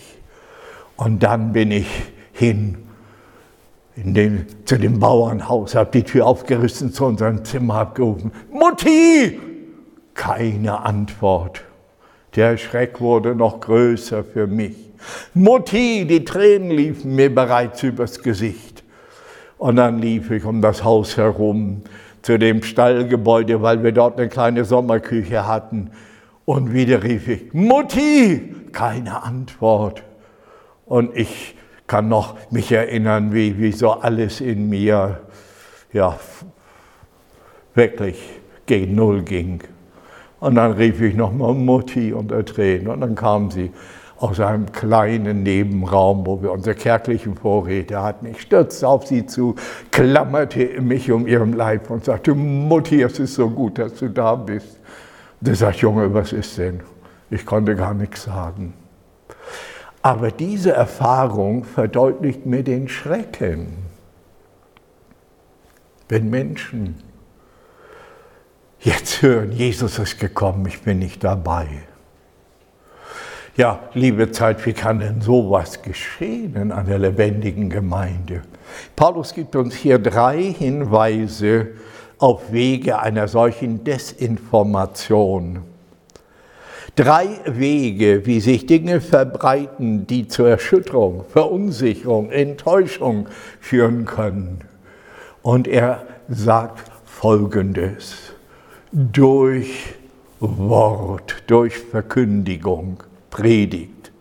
Und 0.98 1.22
dann 1.22 1.54
bin 1.54 1.70
ich 1.70 1.88
hin 2.34 2.78
den, 3.96 4.48
zu 4.66 4.80
dem 4.80 5.00
Bauernhaus, 5.00 5.76
habe 5.76 5.92
die 5.92 6.04
Tür 6.04 6.26
aufgerissen, 6.26 6.92
zu 6.92 7.06
unserem 7.06 7.46
Zimmer, 7.46 7.76
habe 7.76 7.94
gerufen, 7.94 8.32
Mutti! 8.52 9.40
Keine 10.16 10.84
Antwort. 10.84 11.62
Der 12.36 12.58
Schreck 12.58 13.00
wurde 13.00 13.36
noch 13.36 13.60
größer 13.60 14.24
für 14.24 14.48
mich. 14.48 14.76
Mutti, 15.36 16.08
die 16.08 16.26
Tränen 16.26 16.72
liefen 16.72 17.16
mir 17.16 17.34
bereits 17.34 17.84
übers 17.84 18.24
Gesicht. 18.24 18.79
Und 19.60 19.76
dann 19.76 20.00
lief 20.00 20.32
ich 20.32 20.46
um 20.46 20.62
das 20.62 20.86
Haus 20.86 21.18
herum 21.18 21.82
zu 22.22 22.40
dem 22.40 22.64
Stallgebäude, 22.64 23.62
weil 23.62 23.84
wir 23.84 23.92
dort 23.92 24.18
eine 24.18 24.30
kleine 24.30 24.64
Sommerküche 24.64 25.46
hatten. 25.46 25.92
Und 26.46 26.74
wieder 26.74 27.04
rief 27.04 27.28
ich, 27.28 27.54
Mutti! 27.54 28.56
Keine 28.72 29.22
Antwort. 29.22 30.04
Und 30.86 31.16
ich 31.16 31.56
kann 31.88 32.08
noch 32.08 32.38
mich 32.52 32.72
erinnern, 32.72 33.34
wie, 33.34 33.60
wie 33.60 33.74
so 33.74 33.92
alles 33.92 34.40
in 34.40 34.70
mir 34.70 35.20
ja, 35.92 36.18
wirklich 37.74 38.18
gegen 38.66 38.96
Null 38.96 39.24
ging. 39.24 39.62
Und 40.40 40.56
dann 40.56 40.72
rief 40.72 41.02
ich 41.02 41.16
nochmal 41.16 41.54
Mutti 41.54 42.14
unter 42.14 42.46
Tränen. 42.46 42.88
Und 42.88 43.02
dann 43.02 43.16
kam 43.16 43.52
sie 43.52 43.72
aus 44.20 44.40
einem 44.42 44.72
kleinen 44.72 45.44
Nebenraum, 45.44 46.26
wo 46.26 46.42
wir 46.42 46.52
unsere 46.52 46.76
kärglichen 46.76 47.36
Vorräte 47.36 48.02
hatten. 48.02 48.26
Ich 48.26 48.42
stürzte 48.42 48.88
auf 48.88 49.08
sie 49.08 49.26
zu, 49.26 49.56
klammerte 49.92 50.82
mich 50.82 51.10
um 51.10 51.26
ihren 51.26 51.54
Leib 51.54 51.90
und 51.90 52.04
sagte, 52.04 52.36
Mutti, 52.36 53.02
es 53.02 53.18
ist 53.18 53.36
so 53.36 53.50
gut, 53.50 53.78
dass 53.78 53.96
du 53.96 54.10
da 54.10 54.36
bist. 54.36 54.78
Der 55.40 55.56
sagt, 55.56 55.78
Junge, 55.78 56.14
was 56.14 56.34
ist 56.34 56.58
denn? 56.58 56.82
Ich 57.30 57.46
konnte 57.46 57.76
gar 57.78 57.94
nichts 57.94 58.24
sagen. 58.24 58.74
Aber 60.02 60.32
diese 60.32 60.74
Erfahrung 60.74 61.64
verdeutlicht 61.64 62.46
mir 62.46 62.64
den 62.64 62.90
Schrecken. 62.90 63.78
Wenn 66.10 66.30
Menschen 66.30 66.96
jetzt 68.82 69.22
hören, 69.22 69.54
Jesus 69.54 69.98
ist 69.98 70.20
gekommen, 70.20 70.66
ich 70.66 70.82
bin 70.82 71.00
nicht 71.00 71.24
dabei 71.24 71.68
Ja, 73.56 73.80
liebe 73.94 74.32
Zeit, 74.32 74.66
wie 74.66 74.74
kann 74.74 75.00
denn 75.00 75.22
sowas 75.22 75.82
geschehen 75.82 76.56
in 76.56 76.72
einer 76.72 76.98
lebendigen 76.98 77.70
Gemeinde? 77.70 78.44
Paulus 78.96 79.34
gibt 79.34 79.56
uns 79.56 79.76
hier 79.76 80.00
drei 80.00 80.42
Hinweise 80.42 81.70
auf 82.20 82.52
Wege 82.52 83.00
einer 83.00 83.28
solchen 83.28 83.84
Desinformation. 83.84 85.64
Drei 86.96 87.28
Wege, 87.46 88.26
wie 88.26 88.40
sich 88.40 88.66
Dinge 88.66 89.02
verbreiten, 89.02 90.06
die 90.06 90.28
zur 90.28 90.50
Erschütterung, 90.50 91.26
Verunsicherung, 91.30 92.30
Enttäuschung 92.30 93.28
führen 93.60 94.06
können. 94.06 94.60
Und 95.42 95.68
er 95.68 96.06
sagt 96.28 96.92
Folgendes. 97.06 98.34
Durch 98.92 99.96
Wort, 100.40 101.44
durch 101.48 101.78
Verkündigung, 101.78 103.04
Predigt. 103.30 104.12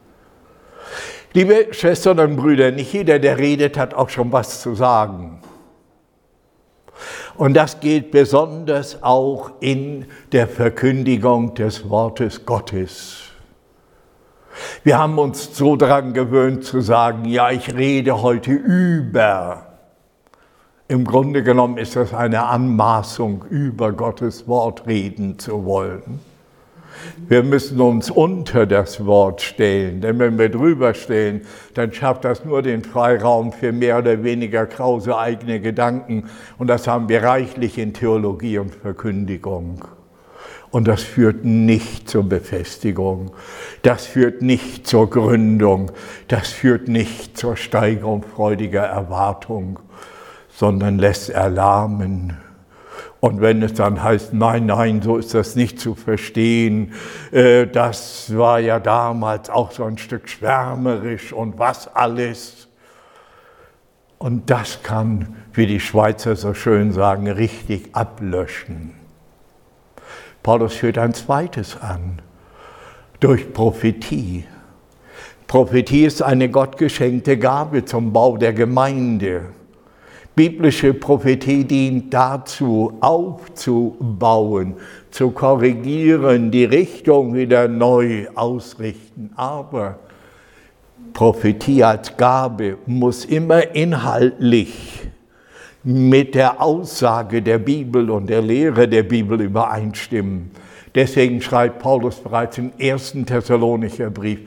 Liebe 1.32 1.68
Schwestern 1.72 2.20
und 2.20 2.36
Brüder, 2.36 2.70
nicht 2.70 2.92
jeder, 2.92 3.18
der 3.18 3.38
redet, 3.38 3.76
hat 3.76 3.94
auch 3.94 4.08
schon 4.08 4.32
was 4.32 4.60
zu 4.60 4.74
sagen. 4.74 5.40
Und 7.36 7.54
das 7.54 7.78
gilt 7.80 8.10
besonders 8.10 9.02
auch 9.02 9.52
in 9.60 10.06
der 10.32 10.48
Verkündigung 10.48 11.54
des 11.54 11.88
Wortes 11.88 12.44
Gottes. 12.44 13.28
Wir 14.82 14.98
haben 14.98 15.18
uns 15.18 15.56
so 15.56 15.76
daran 15.76 16.14
gewöhnt 16.14 16.64
zu 16.64 16.80
sagen, 16.80 17.24
ja, 17.26 17.50
ich 17.50 17.74
rede 17.74 18.22
heute 18.22 18.50
über. 18.50 19.66
Im 20.88 21.04
Grunde 21.04 21.42
genommen 21.42 21.78
ist 21.78 21.94
das 21.94 22.14
eine 22.14 22.44
Anmaßung, 22.46 23.44
über 23.50 23.92
Gottes 23.92 24.48
Wort 24.48 24.86
reden 24.86 25.38
zu 25.38 25.64
wollen. 25.64 26.20
Wir 27.28 27.42
müssen 27.42 27.80
uns 27.80 28.10
unter 28.10 28.66
das 28.66 29.04
Wort 29.04 29.42
stellen, 29.42 30.00
denn 30.00 30.18
wenn 30.18 30.38
wir 30.38 30.48
drüber 30.48 30.94
stehen, 30.94 31.42
dann 31.74 31.92
schafft 31.92 32.24
das 32.24 32.44
nur 32.44 32.62
den 32.62 32.82
Freiraum 32.82 33.52
für 33.52 33.72
mehr 33.72 33.98
oder 33.98 34.22
weniger 34.24 34.66
krause 34.66 35.16
eigene 35.16 35.60
Gedanken. 35.60 36.28
Und 36.58 36.68
das 36.68 36.86
haben 36.86 37.08
wir 37.08 37.22
reichlich 37.22 37.78
in 37.78 37.92
Theologie 37.92 38.58
und 38.58 38.74
Verkündigung. 38.74 39.84
Und 40.70 40.86
das 40.86 41.02
führt 41.02 41.44
nicht 41.44 42.10
zur 42.10 42.28
Befestigung, 42.28 43.30
das 43.82 44.04
führt 44.04 44.42
nicht 44.42 44.86
zur 44.86 45.08
Gründung, 45.08 45.90
das 46.28 46.48
führt 46.48 46.88
nicht 46.88 47.38
zur 47.38 47.56
Steigerung 47.56 48.22
freudiger 48.22 48.82
Erwartung 48.82 49.78
sondern 50.58 50.98
lässt 50.98 51.30
erlahmen. 51.30 52.36
Und 53.20 53.40
wenn 53.40 53.62
es 53.62 53.74
dann 53.74 54.02
heißt, 54.02 54.32
nein, 54.32 54.66
nein, 54.66 55.02
so 55.02 55.16
ist 55.16 55.34
das 55.34 55.56
nicht 55.56 55.80
zu 55.80 55.94
verstehen, 55.94 56.92
äh, 57.32 57.66
das 57.66 58.36
war 58.36 58.60
ja 58.60 58.78
damals 58.78 59.50
auch 59.50 59.72
so 59.72 59.84
ein 59.84 59.98
Stück 59.98 60.28
schwärmerisch 60.28 61.32
und 61.32 61.58
was 61.58 61.94
alles. 61.94 62.68
Und 64.18 64.50
das 64.50 64.82
kann, 64.82 65.36
wie 65.52 65.66
die 65.66 65.80
Schweizer 65.80 66.36
so 66.36 66.54
schön 66.54 66.92
sagen, 66.92 67.28
richtig 67.28 67.90
ablöschen. 67.92 68.94
Paulus 70.42 70.74
führt 70.74 70.98
ein 70.98 71.14
zweites 71.14 71.80
an, 71.80 72.22
durch 73.20 73.52
Prophetie. 73.52 74.44
Prophetie 75.46 76.04
ist 76.04 76.22
eine 76.22 76.50
gottgeschenkte 76.50 77.38
Gabe 77.38 77.84
zum 77.84 78.12
Bau 78.12 78.36
der 78.36 78.52
Gemeinde. 78.52 79.46
Biblische 80.38 80.94
Prophetie 80.94 81.64
dient 81.64 82.14
dazu, 82.14 82.92
aufzubauen, 83.00 84.74
zu 85.10 85.32
korrigieren, 85.32 86.52
die 86.52 86.64
Richtung 86.64 87.34
wieder 87.34 87.66
neu 87.66 88.28
ausrichten. 88.36 89.32
Aber 89.34 89.98
Prophetie 91.12 91.82
als 91.82 92.16
Gabe 92.16 92.78
muss 92.86 93.24
immer 93.24 93.74
inhaltlich 93.74 95.08
mit 95.82 96.36
der 96.36 96.62
Aussage 96.62 97.42
der 97.42 97.58
Bibel 97.58 98.08
und 98.08 98.30
der 98.30 98.42
Lehre 98.42 98.86
der 98.86 99.02
Bibel 99.02 99.40
übereinstimmen. 99.40 100.52
Deswegen 100.94 101.42
schreibt 101.42 101.80
Paulus 101.80 102.20
bereits 102.20 102.58
im 102.58 102.70
ersten 102.78 103.26
Thessalonicher 103.26 104.10
Brief, 104.10 104.38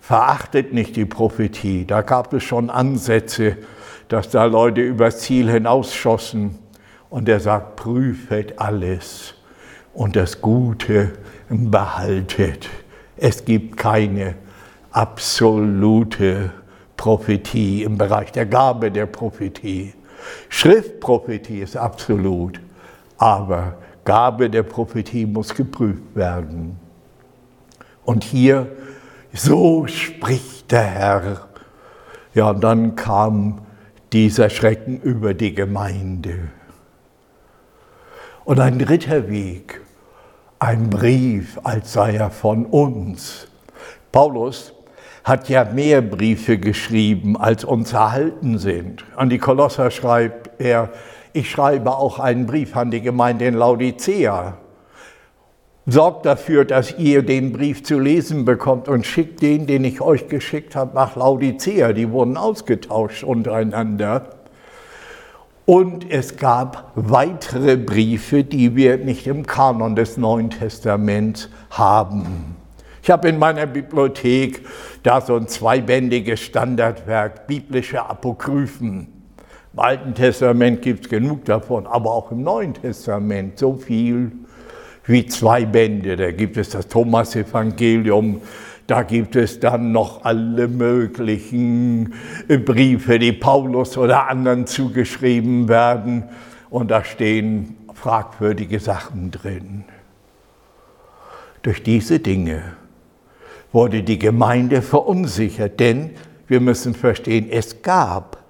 verachtet 0.00 0.72
nicht 0.72 0.96
die 0.96 1.04
Prophetie. 1.04 1.84
Da 1.84 2.00
gab 2.00 2.32
es 2.32 2.42
schon 2.42 2.70
Ansätze, 2.70 3.58
dass 4.08 4.30
da 4.30 4.44
Leute 4.44 4.80
übers 4.80 5.20
Ziel 5.20 5.50
hinausschossen. 5.50 6.58
Und 7.10 7.28
er 7.28 7.40
sagt, 7.40 7.76
prüfet 7.76 8.58
alles 8.58 9.34
und 9.94 10.16
das 10.16 10.40
Gute 10.40 11.12
behaltet. 11.48 12.68
Es 13.16 13.44
gibt 13.44 13.76
keine 13.76 14.34
absolute 14.90 16.50
Prophetie 16.96 17.84
im 17.84 17.96
Bereich 17.96 18.32
der 18.32 18.46
Gabe 18.46 18.90
der 18.90 19.06
Prophetie. 19.06 19.94
Schriftprophetie 20.48 21.60
ist 21.60 21.76
absolut, 21.76 22.60
aber 23.18 23.74
Gabe 24.04 24.50
der 24.50 24.62
Prophetie 24.62 25.26
muss 25.26 25.54
geprüft 25.54 26.14
werden. 26.14 26.78
Und 28.04 28.24
hier, 28.24 28.68
so 29.32 29.86
spricht 29.86 30.70
der 30.70 30.84
Herr. 30.84 31.48
Ja, 32.34 32.50
und 32.50 32.62
dann 32.62 32.96
kam 32.96 33.65
dieser 34.12 34.50
Schrecken 34.50 35.00
über 35.00 35.34
die 35.34 35.54
Gemeinde. 35.54 36.50
Und 38.44 38.60
ein 38.60 38.78
dritter 38.78 39.28
Weg, 39.28 39.80
ein 40.58 40.88
Brief, 40.88 41.58
als 41.64 41.92
sei 41.92 42.16
er 42.16 42.30
von 42.30 42.64
uns. 42.66 43.48
Paulus 44.12 44.72
hat 45.24 45.48
ja 45.48 45.64
mehr 45.64 46.00
Briefe 46.02 46.56
geschrieben, 46.56 47.36
als 47.36 47.64
uns 47.64 47.92
erhalten 47.92 48.58
sind. 48.58 49.04
An 49.16 49.28
die 49.28 49.38
Kolosser 49.38 49.90
schreibt 49.90 50.60
er, 50.60 50.90
ich 51.32 51.50
schreibe 51.50 51.96
auch 51.96 52.20
einen 52.20 52.46
Brief 52.46 52.76
an 52.76 52.90
die 52.90 53.02
Gemeinde 53.02 53.46
in 53.46 53.54
Laodicea. 53.54 54.56
Sorgt 55.88 56.26
dafür, 56.26 56.64
dass 56.64 56.98
ihr 56.98 57.22
den 57.22 57.52
Brief 57.52 57.84
zu 57.84 58.00
lesen 58.00 58.44
bekommt 58.44 58.88
und 58.88 59.06
schickt 59.06 59.40
den, 59.40 59.68
den 59.68 59.84
ich 59.84 60.00
euch 60.00 60.26
geschickt 60.26 60.74
habe, 60.74 60.96
nach 60.96 61.14
Laodicea. 61.14 61.92
Die 61.92 62.10
wurden 62.10 62.36
ausgetauscht 62.36 63.22
untereinander. 63.22 64.30
Und 65.64 66.10
es 66.10 66.36
gab 66.36 66.90
weitere 66.96 67.76
Briefe, 67.76 68.42
die 68.42 68.74
wir 68.74 68.98
nicht 68.98 69.28
im 69.28 69.46
Kanon 69.46 69.94
des 69.94 70.16
Neuen 70.16 70.50
Testaments 70.50 71.48
haben. 71.70 72.56
Ich 73.00 73.10
habe 73.10 73.28
in 73.28 73.38
meiner 73.38 73.66
Bibliothek 73.66 74.66
da 75.04 75.20
so 75.20 75.36
ein 75.36 75.46
zweibändiges 75.46 76.40
Standardwerk, 76.40 77.46
biblische 77.46 78.04
Apokryphen. 78.04 79.06
Im 79.72 79.78
Alten 79.78 80.14
Testament 80.14 80.82
gibt 80.82 81.04
es 81.04 81.08
genug 81.08 81.44
davon, 81.44 81.86
aber 81.86 82.10
auch 82.10 82.32
im 82.32 82.42
Neuen 82.42 82.74
Testament 82.74 83.56
so 83.60 83.74
viel 83.74 84.32
wie 85.06 85.26
zwei 85.26 85.64
Bände. 85.64 86.16
Da 86.16 86.30
gibt 86.30 86.56
es 86.56 86.70
das 86.70 86.88
Thomas-Evangelium, 86.88 88.40
da 88.86 89.02
gibt 89.02 89.34
es 89.34 89.58
dann 89.58 89.90
noch 89.90 90.24
alle 90.24 90.68
möglichen 90.68 92.14
Briefe, 92.46 93.18
die 93.18 93.32
Paulus 93.32 93.98
oder 93.98 94.28
anderen 94.28 94.66
zugeschrieben 94.66 95.68
werden. 95.68 96.24
Und 96.70 96.90
da 96.90 97.02
stehen 97.02 97.76
fragwürdige 97.94 98.78
Sachen 98.78 99.30
drin. 99.30 99.84
Durch 101.62 101.82
diese 101.82 102.20
Dinge 102.20 102.62
wurde 103.72 104.04
die 104.04 104.18
Gemeinde 104.18 104.82
verunsichert, 104.82 105.80
denn 105.80 106.10
wir 106.46 106.60
müssen 106.60 106.94
verstehen, 106.94 107.48
es 107.50 107.82
gab 107.82 108.44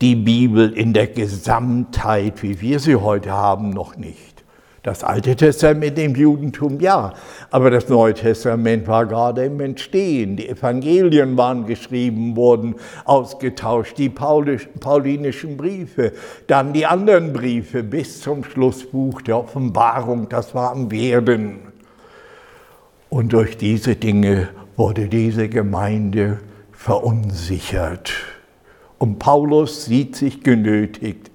die 0.00 0.14
Bibel 0.14 0.72
in 0.72 0.92
der 0.92 1.08
Gesamtheit, 1.08 2.42
wie 2.44 2.60
wir 2.60 2.78
sie 2.78 2.94
heute 2.94 3.32
haben, 3.32 3.70
noch 3.70 3.96
nicht. 3.96 4.37
Das 4.84 5.02
Alte 5.02 5.34
Testament 5.34 5.98
im 5.98 6.14
Judentum 6.14 6.78
ja, 6.80 7.12
aber 7.50 7.70
das 7.70 7.88
Neue 7.88 8.14
Testament 8.14 8.86
war 8.86 9.06
gerade 9.06 9.44
im 9.44 9.60
Entstehen. 9.60 10.36
Die 10.36 10.48
Evangelien 10.48 11.36
waren 11.36 11.66
geschrieben 11.66 12.36
worden, 12.36 12.76
ausgetauscht, 13.04 13.98
die 13.98 14.08
paulinischen 14.08 15.56
Briefe, 15.56 16.12
dann 16.46 16.72
die 16.72 16.86
anderen 16.86 17.32
Briefe 17.32 17.82
bis 17.82 18.20
zum 18.20 18.44
Schlussbuch 18.44 19.20
der 19.22 19.38
Offenbarung, 19.38 20.28
das 20.28 20.54
war 20.54 20.70
am 20.70 20.92
Werden. 20.92 21.58
Und 23.10 23.32
durch 23.32 23.56
diese 23.56 23.96
Dinge 23.96 24.48
wurde 24.76 25.08
diese 25.08 25.48
Gemeinde 25.48 26.38
verunsichert. 26.70 28.12
Und 28.98 29.18
Paulus 29.18 29.86
sieht 29.86 30.14
sich 30.14 30.42
genötigt, 30.44 31.32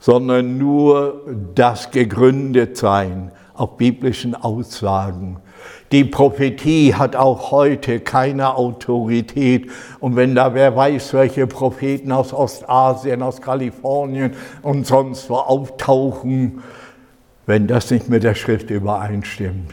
sondern 0.00 0.58
nur 0.58 1.22
das 1.54 1.90
Gegründetsein 1.90 3.30
auf 3.54 3.76
biblischen 3.76 4.34
Aussagen 4.34 5.38
die 5.92 6.04
Prophetie 6.04 6.94
hat 6.94 7.14
auch 7.14 7.50
heute 7.50 8.00
keine 8.00 8.56
Autorität. 8.56 9.70
Und 10.00 10.16
wenn 10.16 10.34
da 10.34 10.54
wer 10.54 10.74
weiß, 10.74 11.14
welche 11.14 11.46
Propheten 11.46 12.12
aus 12.12 12.32
Ostasien, 12.32 13.22
aus 13.22 13.40
Kalifornien 13.40 14.32
und 14.62 14.86
sonst 14.86 15.30
wo 15.30 15.36
auftauchen, 15.36 16.62
wenn 17.46 17.66
das 17.66 17.90
nicht 17.90 18.08
mit 18.08 18.24
der 18.24 18.34
Schrift 18.34 18.70
übereinstimmt. 18.70 19.72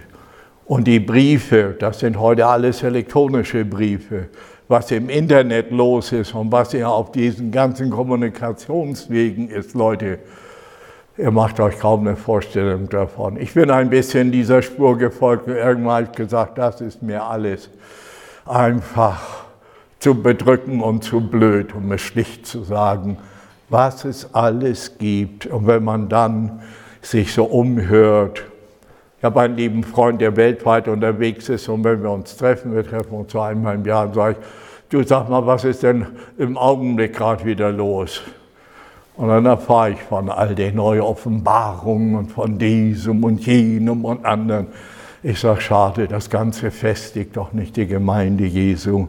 Und 0.65 0.87
die 0.87 0.99
Briefe, 0.99 1.75
das 1.77 1.99
sind 1.99 2.19
heute 2.19 2.45
alles 2.45 2.83
elektronische 2.83 3.65
Briefe, 3.65 4.29
was 4.67 4.91
im 4.91 5.09
Internet 5.09 5.71
los 5.71 6.11
ist 6.11 6.33
und 6.33 6.51
was 6.51 6.73
ja 6.73 6.87
auf 6.87 7.11
diesen 7.11 7.51
ganzen 7.51 7.89
Kommunikationswegen 7.89 9.49
ist, 9.49 9.73
Leute, 9.73 10.19
Ihr 11.15 11.29
macht 11.29 11.59
euch 11.59 11.77
kaum 11.77 12.07
eine 12.07 12.15
Vorstellung 12.15 12.89
davon. 12.89 13.37
Ich 13.37 13.53
bin 13.53 13.69
ein 13.69 13.91
bisschen 13.91 14.31
dieser 14.31 14.63
Spur 14.63 14.97
gefolgt 14.97 15.47
und 15.47 15.53
irgendwann 15.53 15.93
habe 15.93 16.03
ich 16.05 16.11
gesagt, 16.13 16.57
das 16.57 16.81
ist 16.81 17.03
mir 17.03 17.23
alles 17.23 17.69
einfach 18.47 19.21
zu 19.99 20.15
bedrücken 20.15 20.81
und 20.81 21.03
zu 21.03 21.21
blöd, 21.21 21.75
um 21.75 21.91
es 21.91 22.01
schlicht 22.01 22.47
zu 22.47 22.63
sagen, 22.63 23.19
was 23.69 24.05
es 24.05 24.33
alles 24.33 24.97
gibt. 24.97 25.45
Und 25.45 25.67
wenn 25.67 25.83
man 25.83 26.09
dann 26.09 26.63
sich 27.03 27.31
so 27.31 27.43
umhört, 27.43 28.43
ich 29.19 29.23
habe 29.23 29.41
einen 29.41 29.55
lieben 29.55 29.83
Freund, 29.83 30.19
der 30.19 30.35
weltweit 30.35 30.87
unterwegs 30.87 31.47
ist 31.47 31.69
und 31.69 31.83
wenn 31.83 32.01
wir 32.01 32.09
uns 32.09 32.35
treffen, 32.37 32.73
wir 32.73 32.83
treffen 32.83 33.13
uns 33.13 33.31
so 33.31 33.39
einmal 33.39 33.75
im 33.75 33.85
Jahr, 33.85 34.11
sage 34.11 34.37
ich, 34.39 34.45
du 34.89 35.03
sag 35.03 35.29
mal, 35.29 35.45
was 35.45 35.63
ist 35.63 35.83
denn 35.83 36.07
im 36.39 36.57
Augenblick 36.57 37.13
gerade 37.13 37.45
wieder 37.45 37.71
los? 37.71 38.23
Und 39.15 39.27
dann 39.27 39.45
erfahre 39.45 39.91
ich 39.91 40.01
von 40.01 40.29
all 40.29 40.55
den 40.55 40.75
Neuoffenbarungen 40.75 42.15
und 42.15 42.31
von 42.31 42.57
diesem 42.57 43.23
und 43.23 43.45
jenem 43.45 44.05
und 44.05 44.25
anderen. 44.25 44.67
Ich 45.21 45.39
sage, 45.39 45.61
schade, 45.61 46.07
das 46.07 46.29
Ganze 46.29 46.71
festigt 46.71 47.37
doch 47.37 47.53
nicht 47.53 47.77
die 47.77 47.85
Gemeinde 47.85 48.45
Jesu, 48.45 49.07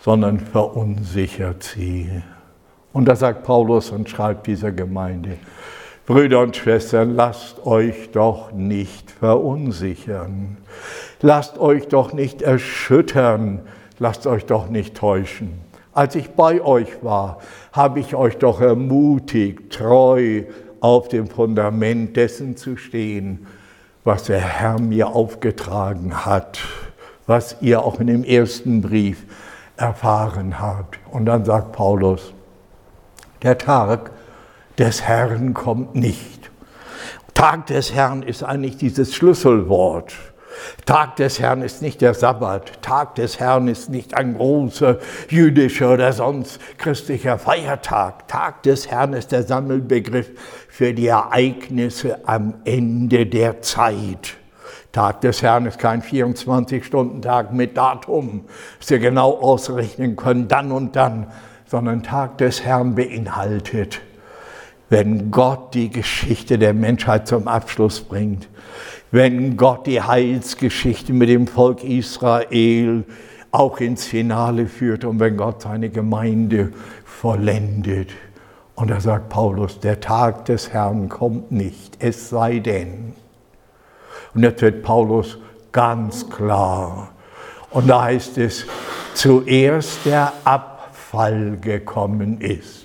sondern 0.00 0.38
verunsichert 0.38 1.62
sie. 1.62 2.10
Und 2.92 3.06
da 3.06 3.16
sagt 3.16 3.44
Paulus 3.44 3.90
und 3.90 4.08
schreibt 4.08 4.46
dieser 4.46 4.70
Gemeinde, 4.70 5.38
Brüder 6.06 6.40
und 6.40 6.54
Schwestern, 6.54 7.16
lasst 7.16 7.64
euch 7.64 8.10
doch 8.12 8.52
nicht 8.52 9.10
verunsichern. 9.10 10.58
Lasst 11.22 11.58
euch 11.58 11.88
doch 11.88 12.12
nicht 12.12 12.42
erschüttern. 12.42 13.62
Lasst 13.98 14.26
euch 14.26 14.44
doch 14.44 14.68
nicht 14.68 14.94
täuschen. 14.94 15.52
Als 15.94 16.16
ich 16.16 16.30
bei 16.30 16.60
euch 16.60 17.02
war, 17.02 17.38
habe 17.72 18.00
ich 18.00 18.16
euch 18.16 18.36
doch 18.36 18.60
ermutigt, 18.60 19.72
treu 19.72 20.42
auf 20.80 21.08
dem 21.08 21.28
Fundament 21.28 22.16
dessen 22.16 22.56
zu 22.56 22.76
stehen, 22.76 23.46
was 24.02 24.24
der 24.24 24.40
Herr 24.40 24.80
mir 24.80 25.08
aufgetragen 25.08 26.26
hat, 26.26 26.58
was 27.26 27.56
ihr 27.60 27.82
auch 27.82 28.00
in 28.00 28.08
dem 28.08 28.24
ersten 28.24 28.82
Brief 28.82 29.24
erfahren 29.76 30.60
habt. 30.60 30.98
Und 31.10 31.26
dann 31.26 31.44
sagt 31.44 31.72
Paulus, 31.72 32.34
der 33.42 33.56
Tag 33.56 34.10
des 34.78 35.02
Herrn 35.02 35.54
kommt 35.54 35.94
nicht. 35.94 36.50
Tag 37.34 37.66
des 37.66 37.94
Herrn 37.94 38.22
ist 38.22 38.42
eigentlich 38.42 38.76
dieses 38.76 39.14
Schlüsselwort. 39.14 40.14
Tag 40.86 41.16
des 41.16 41.40
Herrn 41.40 41.62
ist 41.62 41.82
nicht 41.82 42.00
der 42.00 42.14
Sabbat. 42.14 42.82
Tag 42.82 43.14
des 43.14 43.40
Herrn 43.40 43.68
ist 43.68 43.90
nicht 43.90 44.16
ein 44.16 44.36
großer 44.36 44.98
jüdischer 45.28 45.94
oder 45.94 46.12
sonst 46.12 46.60
christlicher 46.78 47.38
Feiertag. 47.38 48.28
Tag 48.28 48.62
des 48.62 48.90
Herrn 48.90 49.12
ist 49.12 49.32
der 49.32 49.42
Sammelbegriff 49.42 50.30
für 50.68 50.92
die 50.92 51.06
Ereignisse 51.06 52.26
am 52.26 52.54
Ende 52.64 53.26
der 53.26 53.62
Zeit. 53.62 54.36
Tag 54.94 55.22
des 55.22 55.42
Herrn 55.42 55.66
ist 55.66 55.78
kein 55.80 56.02
24-Stunden-Tag 56.02 57.52
mit 57.52 57.76
Datum, 57.76 58.44
dass 58.78 58.90
wir 58.90 59.00
genau 59.00 59.32
ausrechnen 59.32 60.14
können, 60.14 60.46
dann 60.46 60.70
und 60.70 60.94
dann, 60.94 61.26
sondern 61.66 62.04
Tag 62.04 62.38
des 62.38 62.64
Herrn 62.64 62.94
beinhaltet, 62.94 64.00
wenn 64.90 65.30
Gott 65.30 65.74
die 65.74 65.90
Geschichte 65.90 66.58
der 66.58 66.74
Menschheit 66.74 67.26
zum 67.26 67.48
Abschluss 67.48 68.00
bringt, 68.00 68.48
wenn 69.10 69.56
Gott 69.56 69.86
die 69.86 70.02
Heilsgeschichte 70.02 71.12
mit 71.12 71.28
dem 71.28 71.46
Volk 71.46 71.84
Israel 71.84 73.04
auch 73.50 73.78
ins 73.78 74.04
Finale 74.04 74.66
führt 74.66 75.04
und 75.04 75.20
wenn 75.20 75.36
Gott 75.36 75.62
seine 75.62 75.88
Gemeinde 75.88 76.72
vollendet. 77.04 78.10
Und 78.74 78.90
da 78.90 79.00
sagt 79.00 79.28
Paulus, 79.28 79.78
der 79.78 80.00
Tag 80.00 80.46
des 80.46 80.72
Herrn 80.72 81.08
kommt 81.08 81.52
nicht, 81.52 81.96
es 82.00 82.28
sei 82.28 82.58
denn. 82.58 83.12
Und 84.34 84.42
jetzt 84.42 84.60
wird 84.62 84.82
Paulus 84.82 85.38
ganz 85.70 86.28
klar. 86.28 87.12
Und 87.70 87.88
da 87.88 88.02
heißt 88.02 88.38
es, 88.38 88.66
zuerst 89.14 90.04
der 90.04 90.32
Abfall 90.42 91.56
gekommen 91.60 92.40
ist. 92.40 92.83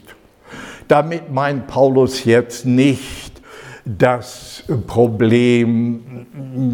Damit 0.90 1.32
meint 1.32 1.68
Paulus 1.68 2.26
jetzt 2.26 2.66
nicht 2.66 3.44
das 3.86 4.64
Problem 4.88 6.26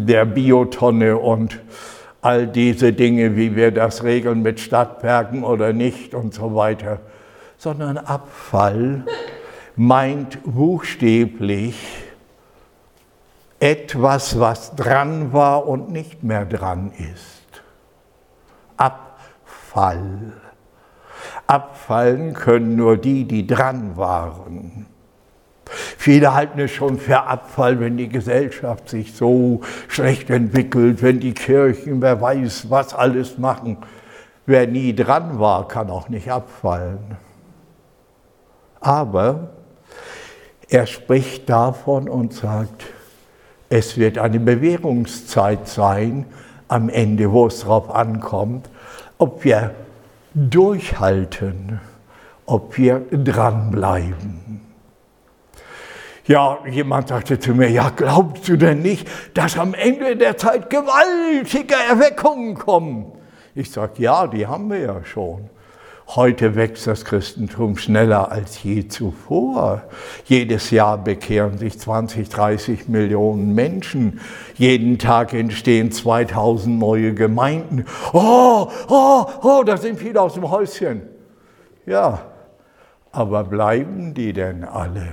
der 0.06 0.24
Biotonne 0.24 1.18
und 1.18 1.60
all 2.22 2.46
diese 2.46 2.94
Dinge, 2.94 3.36
wie 3.36 3.54
wir 3.54 3.72
das 3.72 4.04
regeln 4.04 4.40
mit 4.40 4.58
Stadtwerken 4.58 5.44
oder 5.44 5.74
nicht 5.74 6.14
und 6.14 6.32
so 6.32 6.54
weiter, 6.54 7.00
sondern 7.58 7.98
Abfall 7.98 9.04
meint 9.76 10.38
buchstäblich 10.44 11.76
etwas, 13.60 14.40
was 14.40 14.74
dran 14.74 15.34
war 15.34 15.68
und 15.68 15.90
nicht 15.90 16.22
mehr 16.22 16.46
dran 16.46 16.90
ist. 17.12 17.62
Abfall. 18.78 20.32
Abfallen 21.46 22.34
können 22.34 22.76
nur 22.76 22.96
die, 22.96 23.24
die 23.24 23.46
dran 23.46 23.96
waren. 23.96 24.86
Viele 25.68 26.34
halten 26.34 26.60
es 26.60 26.70
schon 26.70 26.98
für 26.98 27.24
Abfall, 27.24 27.80
wenn 27.80 27.96
die 27.96 28.08
Gesellschaft 28.08 28.88
sich 28.88 29.14
so 29.14 29.60
schlecht 29.88 30.30
entwickelt, 30.30 31.02
wenn 31.02 31.18
die 31.20 31.34
Kirchen, 31.34 32.00
wer 32.02 32.20
weiß, 32.20 32.70
was 32.70 32.94
alles 32.94 33.38
machen. 33.38 33.78
Wer 34.46 34.68
nie 34.68 34.94
dran 34.94 35.40
war, 35.40 35.66
kann 35.66 35.90
auch 35.90 36.08
nicht 36.08 36.30
abfallen. 36.30 37.16
Aber 38.80 39.50
er 40.68 40.86
spricht 40.86 41.48
davon 41.48 42.08
und 42.08 42.32
sagt, 42.32 42.84
es 43.68 43.96
wird 43.96 44.18
eine 44.18 44.38
Bewährungszeit 44.38 45.66
sein 45.66 46.26
am 46.68 46.88
Ende, 46.88 47.32
wo 47.32 47.46
es 47.46 47.60
darauf 47.60 47.92
ankommt, 47.92 48.70
ob 49.18 49.44
wir 49.44 49.74
durchhalten, 50.36 51.80
ob 52.44 52.76
wir 52.76 53.00
dranbleiben. 53.10 54.60
Ja, 56.26 56.58
jemand 56.68 57.08
sagte 57.08 57.38
zu 57.38 57.54
mir, 57.54 57.70
ja, 57.70 57.90
glaubst 57.94 58.48
du 58.48 58.56
denn 58.56 58.82
nicht, 58.82 59.08
dass 59.34 59.58
am 59.58 59.74
Ende 59.74 60.16
der 60.16 60.36
Zeit 60.36 60.70
gewaltige 60.70 61.74
Erweckungen 61.88 62.54
kommen? 62.54 63.12
Ich 63.54 63.70
sage, 63.70 64.02
ja, 64.02 64.26
die 64.26 64.46
haben 64.46 64.70
wir 64.70 64.78
ja 64.78 65.04
schon. 65.04 65.48
Heute 66.08 66.54
wächst 66.54 66.86
das 66.86 67.04
Christentum 67.04 67.76
schneller 67.76 68.30
als 68.30 68.62
je 68.62 68.86
zuvor. 68.86 69.82
Jedes 70.24 70.70
Jahr 70.70 70.98
bekehren 70.98 71.58
sich 71.58 71.80
20, 71.80 72.28
30 72.28 72.88
Millionen 72.88 73.54
Menschen. 73.54 74.20
Jeden 74.54 74.98
Tag 74.98 75.34
entstehen 75.34 75.90
2000 75.90 76.78
neue 76.78 77.12
Gemeinden. 77.12 77.84
Oh, 78.12 78.68
oh, 78.88 79.26
oh, 79.42 79.62
da 79.66 79.76
sind 79.76 79.98
viele 79.98 80.20
aus 80.20 80.34
dem 80.34 80.48
Häuschen. 80.48 81.02
Ja, 81.86 82.22
aber 83.10 83.42
bleiben 83.42 84.14
die 84.14 84.32
denn 84.32 84.64
alle? 84.64 85.08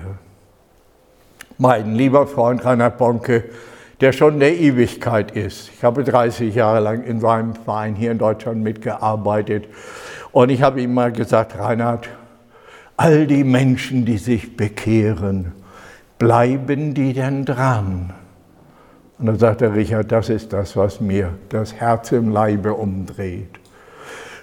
Mein 1.57 1.95
lieber 1.95 2.27
Freund 2.27 2.63
Reinhard 2.65 2.99
Bonke, 2.99 3.45
der 4.03 4.11
schon 4.11 4.41
der 4.41 4.59
Ewigkeit 4.59 5.31
ist. 5.31 5.71
Ich 5.73 5.81
habe 5.81 6.03
30 6.03 6.53
Jahre 6.53 6.81
lang 6.81 7.05
in 7.05 7.21
seinem 7.21 7.55
Verein 7.55 7.95
hier 7.95 8.11
in 8.11 8.17
Deutschland 8.17 8.61
mitgearbeitet 8.61 9.69
und 10.33 10.49
ich 10.49 10.61
habe 10.61 10.81
ihm 10.81 10.93
mal 10.93 11.13
gesagt, 11.13 11.57
Reinhard, 11.57 12.09
all 12.97 13.25
die 13.27 13.45
Menschen, 13.45 14.03
die 14.03 14.17
sich 14.17 14.57
bekehren, 14.57 15.53
bleiben 16.19 16.93
die 16.93 17.13
denn 17.13 17.45
dran? 17.45 18.13
Und 19.19 19.27
dann 19.27 19.39
sagt 19.39 19.61
er, 19.61 19.73
Richard, 19.73 20.11
das 20.11 20.27
ist 20.27 20.51
das, 20.51 20.75
was 20.75 20.99
mir 20.99 21.35
das 21.47 21.73
Herz 21.73 22.11
im 22.11 22.29
Leibe 22.29 22.73
umdreht. 22.73 23.57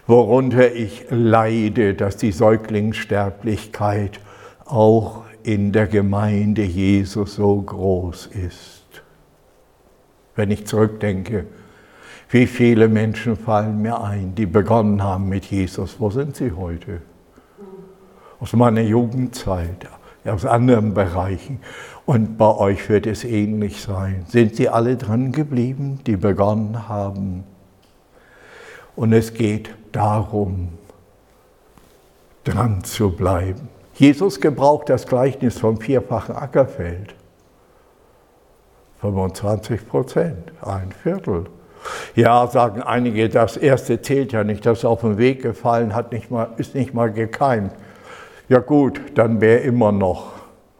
Worunter 0.06 0.72
ich 0.72 1.04
leide, 1.10 1.92
dass 1.92 2.16
die 2.16 2.32
Säuglingssterblichkeit 2.32 4.20
auch 4.64 5.24
in 5.42 5.72
der 5.72 5.86
Gemeinde 5.86 6.62
Jesus 6.62 7.34
so 7.34 7.60
groß 7.60 8.28
ist. 8.28 8.79
Wenn 10.40 10.50
ich 10.52 10.66
zurückdenke, 10.66 11.44
wie 12.30 12.46
viele 12.46 12.88
Menschen 12.88 13.36
fallen 13.36 13.82
mir 13.82 14.02
ein, 14.02 14.34
die 14.34 14.46
begonnen 14.46 15.02
haben 15.02 15.28
mit 15.28 15.44
Jesus. 15.44 16.00
Wo 16.00 16.08
sind 16.08 16.34
sie 16.34 16.52
heute? 16.52 17.02
Aus 18.40 18.54
meiner 18.54 18.80
Jugendzeit, 18.80 19.86
aus 20.24 20.46
anderen 20.46 20.94
Bereichen. 20.94 21.60
Und 22.06 22.38
bei 22.38 22.56
euch 22.56 22.88
wird 22.88 23.06
es 23.06 23.22
ähnlich 23.22 23.82
sein. 23.82 24.24
Sind 24.28 24.56
sie 24.56 24.70
alle 24.70 24.96
dran 24.96 25.32
geblieben, 25.32 26.00
die 26.06 26.16
begonnen 26.16 26.88
haben? 26.88 27.44
Und 28.96 29.12
es 29.12 29.34
geht 29.34 29.68
darum, 29.92 30.70
dran 32.44 32.82
zu 32.82 33.10
bleiben. 33.10 33.68
Jesus 33.92 34.40
gebraucht 34.40 34.88
das 34.88 35.06
Gleichnis 35.06 35.58
vom 35.58 35.78
vierfachen 35.78 36.34
Ackerfeld. 36.34 37.14
25 39.00 39.88
Prozent, 39.88 40.52
ein 40.62 40.92
Viertel. 40.92 41.46
Ja, 42.14 42.46
sagen 42.46 42.82
einige, 42.82 43.28
das 43.28 43.56
erste 43.56 44.02
zählt 44.02 44.32
ja 44.32 44.44
nicht, 44.44 44.66
das 44.66 44.84
auf 44.84 45.00
den 45.00 45.16
Weg 45.16 45.42
gefallen 45.42 45.94
hat, 45.94 46.12
nicht 46.12 46.30
mal, 46.30 46.48
ist 46.58 46.74
nicht 46.74 46.92
mal 46.92 47.10
gekeimt. 47.10 47.72
Ja 48.48 48.58
gut, 48.58 49.00
dann 49.14 49.40
wäre 49.40 49.60
immer 49.60 49.92
noch 49.92 50.32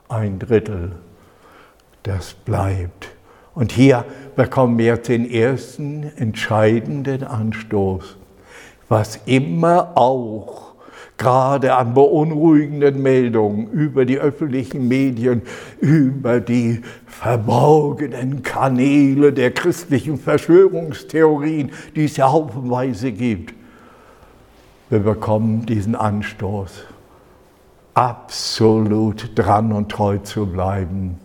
ein 0.08 0.38
Drittel, 0.38 0.92
das 2.02 2.34
bleibt. 2.34 3.08
Und 3.54 3.72
hier 3.72 4.04
bekommen 4.36 4.78
wir 4.78 4.86
jetzt 4.86 5.08
den 5.08 5.30
ersten 5.30 6.02
entscheidenden 6.16 7.24
Anstoß, 7.24 8.16
was 8.88 9.20
immer 9.24 9.92
auch 9.96 10.69
gerade 11.20 11.76
an 11.76 11.92
beunruhigenden 11.92 13.02
Meldungen 13.02 13.70
über 13.72 14.06
die 14.06 14.18
öffentlichen 14.18 14.88
Medien, 14.88 15.42
über 15.78 16.40
die 16.40 16.80
verborgenen 17.06 18.42
Kanäle 18.42 19.30
der 19.30 19.50
christlichen 19.50 20.18
Verschwörungstheorien, 20.18 21.72
die 21.94 22.06
es 22.06 22.16
ja 22.16 22.32
haufenweise 22.32 23.12
gibt. 23.12 23.54
Wir 24.88 25.00
bekommen 25.00 25.66
diesen 25.66 25.94
Anstoß, 25.94 26.84
absolut 27.92 29.38
dran 29.38 29.72
und 29.72 29.92
treu 29.92 30.16
zu 30.16 30.46
bleiben, 30.46 31.18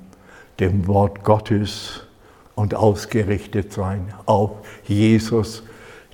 dem 0.59 0.87
Wort 0.87 1.23
Gottes 1.23 2.05
und 2.53 2.75
ausgerichtet 2.75 3.71
sein 3.71 4.13
auf 4.25 4.51
Jesus, 4.83 5.63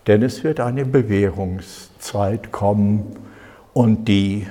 denn 0.06 0.22
es 0.22 0.44
wird 0.44 0.60
eine 0.60 0.86
Bewährungszeit 0.86 2.52
kommen, 2.52 3.16
und 3.74 4.06
die 4.06 4.48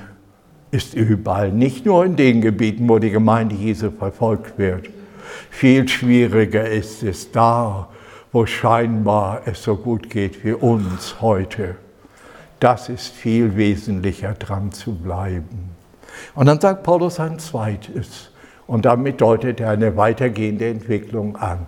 ist 0.71 0.95
überall, 0.95 1.53
nicht 1.53 1.85
nur 1.85 2.05
in 2.05 2.17
den 2.17 2.41
Gebieten, 2.41 2.89
wo 2.89 2.99
die 2.99 3.11
Gemeinde 3.11 3.55
Jesu 3.55 3.91
verfolgt 3.91 4.59
wird. 4.59 4.89
Viel 5.51 5.89
schwieriger 5.89 6.69
ist 6.69 7.03
es 7.03 7.33
da, 7.33 7.89
wo 8.33 8.47
scheinbar 8.47 9.43
es 9.47 9.63
so 9.63 9.77
gut 9.77 10.09
geht 10.11 10.45
wie 10.45 10.53
uns 10.53 11.21
heute. 11.21 11.77
Das 12.61 12.89
ist 12.89 13.09
viel 13.09 13.57
wesentlicher 13.57 14.35
dran 14.35 14.71
zu 14.71 14.95
bleiben. 14.95 15.71
Und 16.35 16.47
dann 16.47 16.61
sagt 16.61 16.83
Paulus 16.83 17.19
ein 17.19 17.39
zweites, 17.39 18.31
und 18.67 18.85
damit 18.85 19.21
deutet 19.21 19.59
er 19.59 19.71
eine 19.71 19.97
weitergehende 19.97 20.69
Entwicklung 20.69 21.35
an 21.35 21.67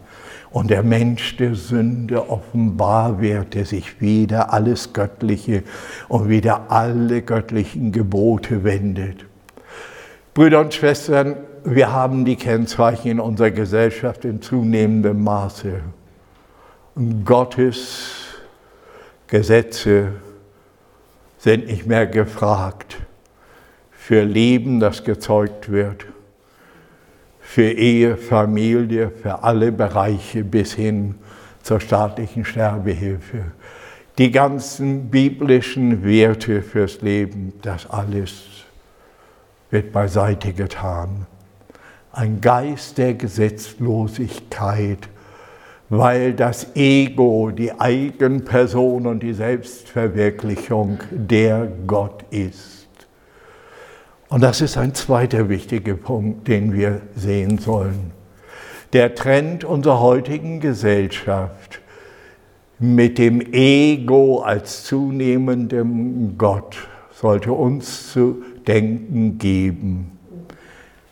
und 0.53 0.71
der 0.71 0.83
Mensch 0.83 1.37
der 1.37 1.55
Sünde 1.55 2.29
offenbar 2.29 3.21
wird, 3.21 3.55
der 3.55 3.65
sich 3.65 4.01
wieder 4.01 4.53
alles 4.53 4.93
Göttliche 4.93 5.62
und 6.09 6.29
wieder 6.29 6.71
alle 6.71 7.23
göttlichen 7.23 7.93
Gebote 7.93 8.62
wendet. 8.62 9.25
Brüder 10.35 10.61
und 10.61 10.75
Schwestern, 10.75 11.37
wir 11.65 11.93
haben 11.93 12.25
die 12.25 12.37
Kennzeichen 12.37 13.12
in 13.12 13.21
unserer 13.21 13.51
Gesellschaft 13.51 14.25
in 14.25 14.43
zunehmendem 14.43 15.23
Maße. 15.23 15.81
Gottes 17.25 18.35
Gesetze 19.27 20.09
sind 21.38 21.67
nicht 21.67 21.87
mehr 21.87 22.07
gefragt 22.07 22.99
für 23.91 24.23
Leben, 24.23 24.81
das 24.81 25.05
gezeugt 25.05 25.71
wird 25.71 26.07
für 27.53 27.71
Ehe, 27.71 28.17
Familie, 28.17 29.11
für 29.11 29.43
alle 29.43 29.73
Bereiche 29.73 30.43
bis 30.43 30.73
hin 30.73 31.17
zur 31.62 31.81
staatlichen 31.81 32.47
Sterbehilfe. 32.47 33.45
Die 34.17 34.31
ganzen 34.31 35.11
biblischen 35.11 36.03
Werte 36.03 36.62
fürs 36.62 37.03
Leben, 37.03 37.53
das 37.61 37.91
alles 37.91 38.65
wird 39.71 39.93
beiseite 39.93 40.55
getan. 40.55 41.27
Ein 42.11 42.41
Geist 42.41 42.97
der 42.97 43.12
Gesetzlosigkeit, 43.12 45.11
weil 45.91 46.33
das 46.33 46.75
Ego, 46.75 47.51
die 47.51 47.79
Eigenperson 47.79 49.07
und 49.07 49.23
die 49.23 49.35
Selbstverwirklichung 49.35 51.01
der 51.11 51.71
Gott 51.87 52.25
ist. 52.31 52.72
Und 54.33 54.40
das 54.40 54.62
ist 54.62 54.79
ein 54.79 54.95
zweiter 54.95 55.51
wichtiger 55.51 55.92
Punkt, 55.92 56.49
den 56.49 56.73
wir 56.73 57.03
sehen 57.14 57.59
sollen. 57.59 58.12
Der 58.95 59.14
Trend 59.14 59.62
unserer 59.62 60.01
heutigen 60.01 60.59
Gesellschaft 60.59 61.83
mit 62.79 63.18
dem 63.18 63.42
Ego 63.53 64.40
als 64.40 64.85
zunehmendem 64.85 66.38
Gott 66.38 66.79
sollte 67.11 67.53
uns 67.53 68.11
zu 68.11 68.42
denken 68.66 69.37
geben. 69.37 70.12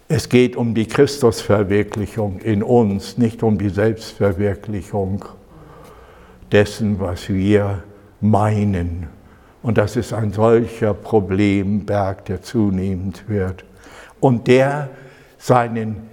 Es 0.08 0.30
geht 0.30 0.56
um 0.56 0.74
die 0.74 0.86
Christusverwirklichung 0.86 2.38
in 2.38 2.62
uns, 2.62 3.18
nicht 3.18 3.42
um 3.42 3.58
die 3.58 3.68
Selbstverwirklichung 3.68 5.26
dessen, 6.50 6.98
was 6.98 7.28
wir 7.28 7.82
meinen. 8.22 9.19
Und 9.62 9.78
das 9.78 9.96
ist 9.96 10.12
ein 10.12 10.32
solcher 10.32 10.94
Problemberg, 10.94 12.24
der 12.24 12.42
zunehmend 12.42 13.28
wird. 13.28 13.64
Und 14.20 14.46
der 14.46 14.88
seinen 15.38 16.08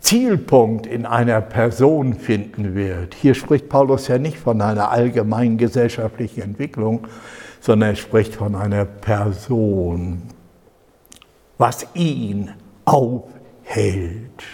Zielpunkt 0.00 0.86
in 0.86 1.04
einer 1.04 1.40
Person 1.40 2.14
finden 2.14 2.76
wird. 2.76 3.14
Hier 3.14 3.34
spricht 3.34 3.68
Paulus 3.68 4.06
ja 4.06 4.18
nicht 4.18 4.38
von 4.38 4.60
einer 4.60 4.90
allgemeinen 4.90 5.58
gesellschaftlichen 5.58 6.42
Entwicklung, 6.42 7.08
sondern 7.60 7.90
er 7.90 7.96
spricht 7.96 8.34
von 8.36 8.54
einer 8.54 8.84
Person, 8.84 10.22
was 11.58 11.86
ihn 11.94 12.52
aufhält. 12.84 14.44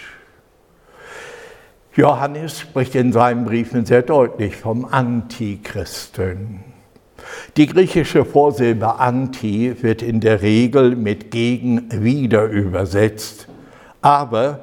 Johannes 1.95 2.59
spricht 2.59 2.95
in 2.95 3.13
seinen 3.13 3.45
Briefen 3.45 3.85
sehr 3.85 4.01
deutlich 4.01 4.55
vom 4.55 4.85
Antichristen. 4.85 6.72
Die 7.57 7.67
griechische 7.67 8.25
Vorsilbe 8.25 8.99
anti 8.99 9.75
wird 9.81 10.01
in 10.01 10.19
der 10.19 10.41
Regel 10.41 10.95
mit 10.95 11.31
gegen 11.31 12.03
wieder 12.03 12.45
übersetzt, 12.45 13.47
aber 14.01 14.61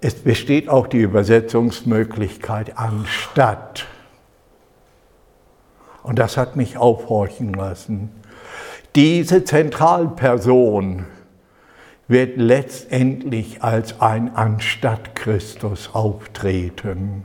es 0.00 0.14
besteht 0.14 0.68
auch 0.68 0.86
die 0.86 1.00
Übersetzungsmöglichkeit 1.00 2.78
anstatt. 2.78 3.86
Und 6.02 6.18
das 6.18 6.36
hat 6.36 6.56
mich 6.56 6.78
aufhorchen 6.78 7.52
lassen. 7.52 8.10
Diese 8.94 9.44
Zentralperson 9.44 11.04
wird 12.08 12.38
letztendlich 12.38 13.62
als 13.62 14.00
ein 14.00 14.34
anstatt 14.34 15.14
Christus 15.14 15.90
auftreten. 15.92 17.24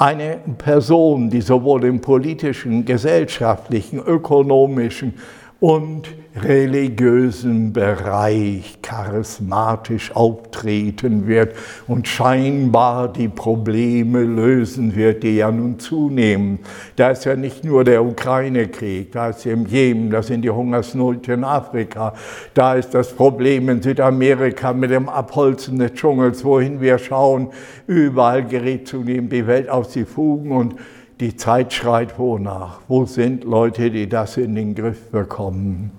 Eine 0.00 0.38
Person, 0.56 1.28
die 1.28 1.42
sowohl 1.42 1.84
im 1.84 2.00
politischen, 2.00 2.86
gesellschaftlichen, 2.86 3.98
ökonomischen 3.98 5.12
und 5.60 6.08
religiösen 6.36 7.72
Bereich 7.72 8.78
charismatisch 8.82 10.14
auftreten 10.14 11.26
wird 11.26 11.56
und 11.88 12.06
scheinbar 12.06 13.12
die 13.12 13.28
Probleme 13.28 14.22
lösen 14.22 14.94
wird, 14.94 15.24
die 15.24 15.36
ja 15.36 15.50
nun 15.50 15.80
zunehmen. 15.80 16.60
Da 16.94 17.10
ist 17.10 17.24
ja 17.24 17.34
nicht 17.34 17.64
nur 17.64 17.82
der 17.82 18.04
Ukraine-Krieg, 18.04 19.10
da 19.10 19.30
ist 19.30 19.44
im 19.44 19.66
Jemen, 19.66 20.10
da 20.10 20.22
sind 20.22 20.42
die 20.42 20.50
Hungersnöte 20.50 21.32
in 21.32 21.42
Afrika, 21.42 22.14
da 22.54 22.74
ist 22.74 22.94
das 22.94 23.12
Problem 23.12 23.68
in 23.68 23.82
Südamerika 23.82 24.72
mit 24.72 24.92
dem 24.92 25.08
Abholzen 25.08 25.78
des 25.80 25.94
Dschungels, 25.94 26.44
wohin 26.44 26.80
wir 26.80 26.98
schauen, 26.98 27.48
überall 27.88 28.44
gerät 28.44 28.86
zunehmend 28.86 29.32
die 29.32 29.46
Welt 29.48 29.68
aus 29.68 29.88
die 29.88 30.04
Fugen 30.04 30.52
und 30.52 30.76
die 31.20 31.36
Zeit 31.36 31.72
schreit 31.72 32.18
wonach. 32.18 32.80
Wo 32.88 33.04
sind 33.04 33.44
Leute, 33.44 33.90
die 33.90 34.08
das 34.08 34.36
in 34.36 34.54
den 34.54 34.74
Griff 34.74 35.10
bekommen? 35.10 35.92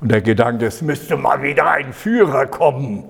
Und 0.00 0.10
der 0.10 0.22
Gedanke, 0.22 0.66
es 0.66 0.82
müsste 0.82 1.16
mal 1.16 1.42
wieder 1.42 1.70
ein 1.70 1.92
Führer 1.92 2.46
kommen, 2.46 3.04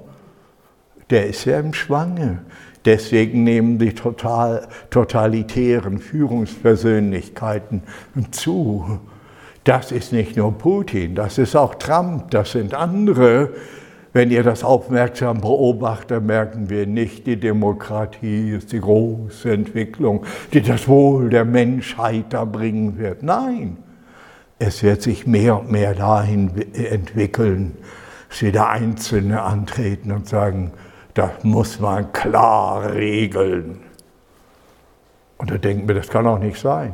der 1.11 1.27
ist 1.27 1.45
ja 1.45 1.59
im 1.59 1.75
Schwange. 1.75 2.43
Deswegen 2.85 3.45
nehmen 3.45 3.79
die 3.79 3.95
total, 3.95 4.69
totalitären 4.91 5.99
Führungspersönlichkeiten 5.99 7.83
zu. 8.31 9.01
Das 9.65 9.93
ist 9.93 10.13
nicht 10.13 10.37
nur 10.37 10.59
Putin, 10.59 11.15
das 11.15 11.39
ist 11.39 11.57
auch 11.57 11.77
Trump, 11.77 12.31
das 12.31 12.53
sind 12.53 12.75
andere, 12.75 13.51
wenn 14.15 14.31
ihr 14.31 14.45
das 14.45 14.63
aufmerksam 14.63 15.41
beobachtet, 15.41 16.23
merken 16.23 16.71
wir 16.71 16.87
nicht, 16.87 17.27
die 17.27 17.37
Demokratie 17.37 18.53
ist 18.53 18.71
die 18.71 18.81
große 18.81 19.53
Entwicklung, 19.53 20.25
die 20.53 20.63
das 20.63 20.87
Wohl 20.87 21.31
der 21.31 21.45
Menschheit 21.45 22.27
da 22.31 22.45
bringen 22.45 22.97
wird. 22.97 23.25
Nein, 23.25 23.77
es 24.61 24.85
wird 24.85 25.03
sich 25.03 25.27
mehr 25.27 25.59
und 25.59 25.73
mehr 25.73 25.95
dahin 25.95 26.53
entwickeln, 26.75 27.77
dass 28.29 28.41
jeder 28.41 28.69
Einzelne 28.69 29.43
antreten 29.43 30.13
und 30.13 30.29
sagen, 30.29 30.71
das 31.15 31.43
muss 31.43 31.81
man 31.81 32.13
klar 32.13 32.95
regeln. 32.95 33.81
Und 35.39 35.51
da 35.51 35.59
denken 35.59 35.89
wir, 35.89 35.97
das 35.97 36.09
kann 36.09 36.27
auch 36.29 36.39
nicht 36.39 36.61
sein. 36.61 36.93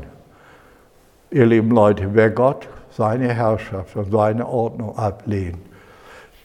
Ihr 1.31 1.45
lieben 1.45 1.71
Leute, 1.71 2.15
wer 2.15 2.31
Gott, 2.31 2.67
seine 2.91 3.35
Herrschaft 3.35 3.95
und 3.95 4.11
seine 4.11 4.49
Ordnung 4.49 4.97
ablehnt, 4.97 5.70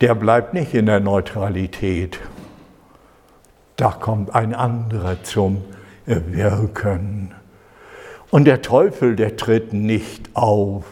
der 0.02 0.16
bleibt 0.16 0.54
nicht 0.54 0.74
in 0.74 0.86
der 0.86 1.00
Neutralität. 1.00 2.20
Da 3.76 3.92
kommt 3.92 4.34
ein 4.34 4.54
anderer 4.54 5.24
zum 5.24 5.64
Wirken. 6.06 7.34
Und 8.32 8.46
der 8.46 8.62
Teufel, 8.62 9.16
der 9.16 9.38
tritt 9.38 9.74
nicht 9.74 10.30
auf 10.34 10.86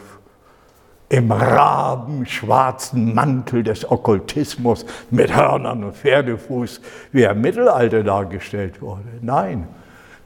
im 1.08 1.30
rabenschwarzen 1.30 3.14
Mantel 3.14 3.62
des 3.62 3.88
Okkultismus 3.88 4.86
mit 5.10 5.36
Hörnern 5.36 5.84
und 5.84 5.96
Pferdefuß, 5.96 6.80
wie 7.12 7.22
er 7.22 7.32
im 7.32 7.40
Mittelalter 7.42 8.02
dargestellt 8.02 8.82
wurde. 8.82 9.04
Nein, 9.20 9.68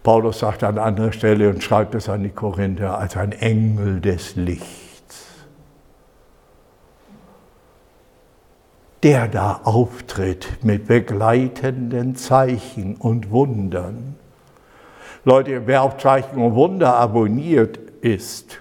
Paulus 0.03 0.39
sagt 0.39 0.65
an 0.65 0.79
anderer 0.79 1.13
Stelle 1.13 1.51
und 1.51 1.63
schreibt 1.63 1.95
es 1.95 2.09
an 2.09 2.23
die 2.23 2.31
Korinther 2.31 2.99
als 2.99 3.17
ein 3.17 3.33
Engel 3.33 4.01
des 4.01 4.37
Lichts. 4.37 4.88
Der 9.03 9.29
da 9.29 9.61
auftritt 9.65 10.59
mit 10.63 10.89
begleitenden 10.89 12.17
Zeichen 12.17 12.97
und 12.97 13.31
Wundern. 13.31 14.17
Leute, 15.25 15.67
wer 15.67 15.83
auf 15.83 15.99
Zeichen 15.99 16.41
und 16.41 16.55
Wunder 16.55 16.97
abonniert 16.97 17.79
ist, 18.01 18.61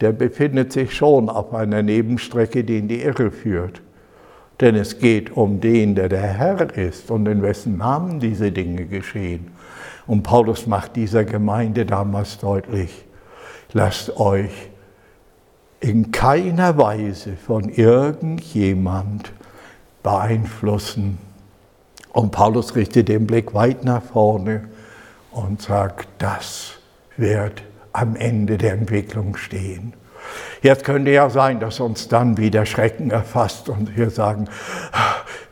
der 0.00 0.12
befindet 0.12 0.72
sich 0.72 0.94
schon 0.94 1.28
auf 1.28 1.54
einer 1.54 1.82
Nebenstrecke, 1.82 2.64
die 2.64 2.78
in 2.78 2.88
die 2.88 3.02
Irre 3.02 3.30
führt. 3.30 3.82
Denn 4.60 4.74
es 4.74 4.98
geht 4.98 5.36
um 5.36 5.60
den, 5.60 5.94
der 5.94 6.08
der 6.08 6.22
Herr 6.22 6.76
ist 6.76 7.10
und 7.10 7.26
in 7.26 7.42
wessen 7.42 7.76
Namen 7.76 8.18
diese 8.18 8.50
Dinge 8.50 8.86
geschehen. 8.86 9.52
Und 10.06 10.22
Paulus 10.22 10.66
macht 10.66 10.96
dieser 10.96 11.24
Gemeinde 11.24 11.86
damals 11.86 12.38
deutlich, 12.38 13.04
lasst 13.72 14.18
euch 14.18 14.70
in 15.80 16.10
keiner 16.10 16.76
Weise 16.76 17.36
von 17.36 17.68
irgendjemand 17.68 19.32
beeinflussen. 20.08 21.18
Und 22.12 22.30
Paulus 22.30 22.74
richtet 22.74 23.08
den 23.08 23.26
Blick 23.26 23.52
weit 23.52 23.84
nach 23.84 24.02
vorne 24.02 24.64
und 25.30 25.60
sagt, 25.60 26.08
das 26.16 26.78
wird 27.18 27.62
am 27.92 28.16
Ende 28.16 28.56
der 28.56 28.72
Entwicklung 28.72 29.36
stehen. 29.36 29.92
Jetzt 30.62 30.84
könnte 30.84 31.10
ja 31.10 31.28
sein, 31.28 31.60
dass 31.60 31.78
uns 31.78 32.08
dann 32.08 32.38
wieder 32.38 32.64
Schrecken 32.64 33.10
erfasst 33.10 33.68
und 33.68 33.98
wir 33.98 34.08
sagen, 34.08 34.48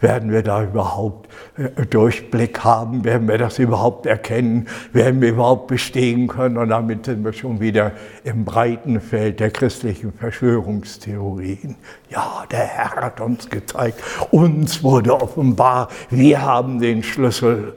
werden 0.01 0.31
wir 0.31 0.43
da 0.43 0.63
überhaupt 0.65 1.29
äh, 1.57 1.87
Durchblick 1.87 2.65
haben? 2.65 3.05
Werden 3.05 3.29
wir 3.29 3.39
das 3.39 3.59
überhaupt 3.59 4.07
erkennen? 4.07 4.69
Werden 4.93 5.21
wir 5.21 5.31
überhaupt 5.31 5.69
bestehen 5.69 6.29
können? 6.29 6.57
Und 6.57 6.69
damit 6.69 7.07
sind 7.07 7.25
wir 7.25 7.33
schon 7.33 7.61
wieder 7.61 7.93
im 8.25 8.45
breiten 8.45 9.01
Feld 9.01 9.41
der 9.41 9.51
christlichen 9.51 10.13
Verschwörungstheorien. 10.13 11.77
Ja, 12.11 12.45
der 12.51 12.65
Herr 12.65 12.97
hat 12.97 13.21
uns 13.21 13.49
gezeigt, 13.49 14.03
uns 14.31 14.83
wurde 14.83 15.15
offenbar, 15.15 15.89
wir 16.11 16.43
haben 16.43 16.81
den 16.81 17.03
Schlüssel. 17.03 17.75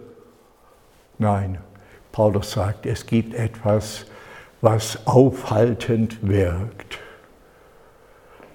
Nein, 1.18 1.58
Paulus 2.12 2.52
sagt, 2.52 2.86
es 2.86 3.06
gibt 3.06 3.34
etwas, 3.34 4.06
was 4.62 5.06
aufhaltend 5.06 6.18
wirkt 6.22 7.00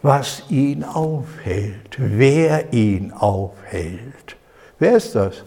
was 0.05 0.43
ihn 0.51 0.85
aufhält, 0.85 1.97
wer 1.97 2.75
ihn 2.75 3.11
aufhält. 3.11 4.37
Wer 4.79 4.97
ist 4.99 5.15
das? 5.15 5.45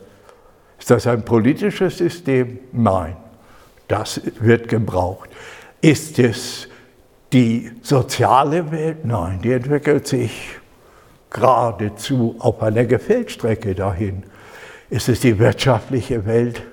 Ist 0.79 0.89
das 0.89 1.05
ein 1.05 1.23
politisches 1.23 1.99
System? 1.99 2.57
Nein, 2.71 3.15
das 3.87 4.19
wird 4.39 4.67
gebraucht. 4.67 5.29
Ist 5.79 6.17
es 6.17 6.67
die 7.31 7.71
soziale 7.83 8.71
Welt? 8.71 9.05
Nein, 9.05 9.41
die 9.43 9.51
entwickelt 9.51 10.07
sich 10.07 10.55
geradezu 11.29 12.35
auf 12.39 12.59
einer 12.63 12.85
Gefällstrecke 12.85 13.75
dahin. 13.75 14.23
Ist 14.89 15.07
es 15.07 15.19
die 15.19 15.37
wirtschaftliche 15.37 16.25
Welt? 16.25 16.63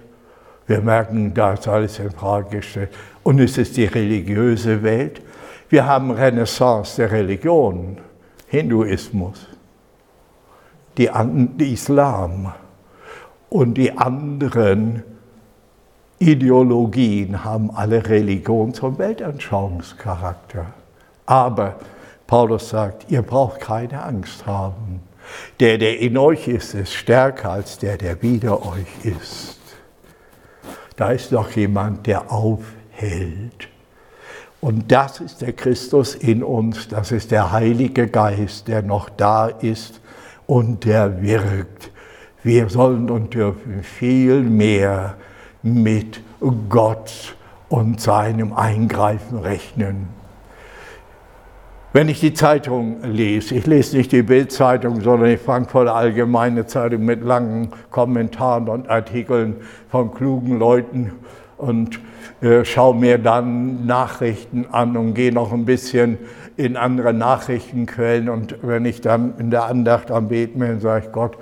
Wir 0.66 0.80
merken, 0.80 1.34
da 1.34 1.52
ist 1.52 1.68
alles 1.68 1.98
in 1.98 2.12
Frage 2.12 2.56
gestellt. 2.56 2.94
Und 3.22 3.40
ist 3.40 3.58
es 3.58 3.72
die 3.72 3.84
religiöse 3.84 4.82
Welt? 4.82 5.20
Wir 5.68 5.86
haben 5.86 6.10
Renaissance 6.10 6.96
der 6.96 7.10
Religion, 7.10 7.98
Hinduismus, 8.46 9.46
die, 10.96 11.10
Islam 11.58 12.52
und 13.48 13.74
die 13.74 13.96
anderen 13.96 15.02
Ideologien 16.18 17.44
haben 17.44 17.70
alle 17.74 18.06
Religions- 18.06 18.80
und 18.80 18.98
Weltanschauungscharakter. 18.98 20.66
Aber 21.26 21.76
Paulus 22.26 22.68
sagt, 22.68 23.10
ihr 23.10 23.22
braucht 23.22 23.60
keine 23.60 24.02
Angst 24.02 24.46
haben. 24.46 25.00
Der, 25.60 25.78
der 25.78 26.00
in 26.00 26.16
euch 26.16 26.48
ist, 26.48 26.74
ist 26.74 26.92
stärker 26.92 27.50
als 27.50 27.78
der, 27.78 27.96
der 27.96 28.22
wider 28.22 28.64
euch 28.64 29.04
ist. 29.04 29.58
Da 30.96 31.10
ist 31.10 31.32
noch 31.32 31.50
jemand, 31.50 32.06
der 32.06 32.30
aufhält. 32.30 33.68
Und 34.64 34.90
das 34.90 35.20
ist 35.20 35.42
der 35.42 35.52
Christus 35.52 36.14
in 36.14 36.42
uns, 36.42 36.88
das 36.88 37.12
ist 37.12 37.30
der 37.30 37.52
Heilige 37.52 38.08
Geist, 38.08 38.66
der 38.66 38.80
noch 38.80 39.10
da 39.10 39.48
ist 39.48 40.00
und 40.46 40.86
der 40.86 41.20
wirkt. 41.20 41.90
Wir 42.42 42.70
sollen 42.70 43.10
und 43.10 43.34
dürfen 43.34 43.82
viel 43.82 44.40
mehr 44.40 45.16
mit 45.62 46.22
Gott 46.70 47.36
und 47.68 48.00
seinem 48.00 48.54
Eingreifen 48.54 49.38
rechnen. 49.40 50.08
Wenn 51.92 52.08
ich 52.08 52.20
die 52.20 52.32
Zeitung 52.32 53.02
lese, 53.02 53.56
ich 53.56 53.66
lese 53.66 53.98
nicht 53.98 54.12
die 54.12 54.22
Bildzeitung, 54.22 55.02
sondern 55.02 55.28
die 55.28 55.36
Frankfurter 55.36 55.94
Allgemeine 55.94 56.64
Zeitung 56.64 57.04
mit 57.04 57.22
langen 57.22 57.68
Kommentaren 57.90 58.70
und 58.70 58.88
Artikeln 58.88 59.56
von 59.90 60.14
klugen 60.14 60.58
Leuten, 60.58 61.12
und 61.56 62.00
äh, 62.40 62.64
schaue 62.64 62.96
mir 62.96 63.18
dann 63.18 63.86
Nachrichten 63.86 64.66
an 64.70 64.96
und 64.96 65.14
gehe 65.14 65.32
noch 65.32 65.52
ein 65.52 65.64
bisschen 65.64 66.18
in 66.56 66.76
andere 66.76 67.12
Nachrichtenquellen. 67.12 68.28
Und 68.28 68.56
wenn 68.62 68.84
ich 68.84 69.00
dann 69.00 69.34
in 69.38 69.50
der 69.50 69.64
Andacht 69.64 70.10
am 70.10 70.28
Beten 70.28 70.58
bin, 70.58 70.80
sage 70.80 71.06
ich 71.06 71.12
Gott, 71.12 71.36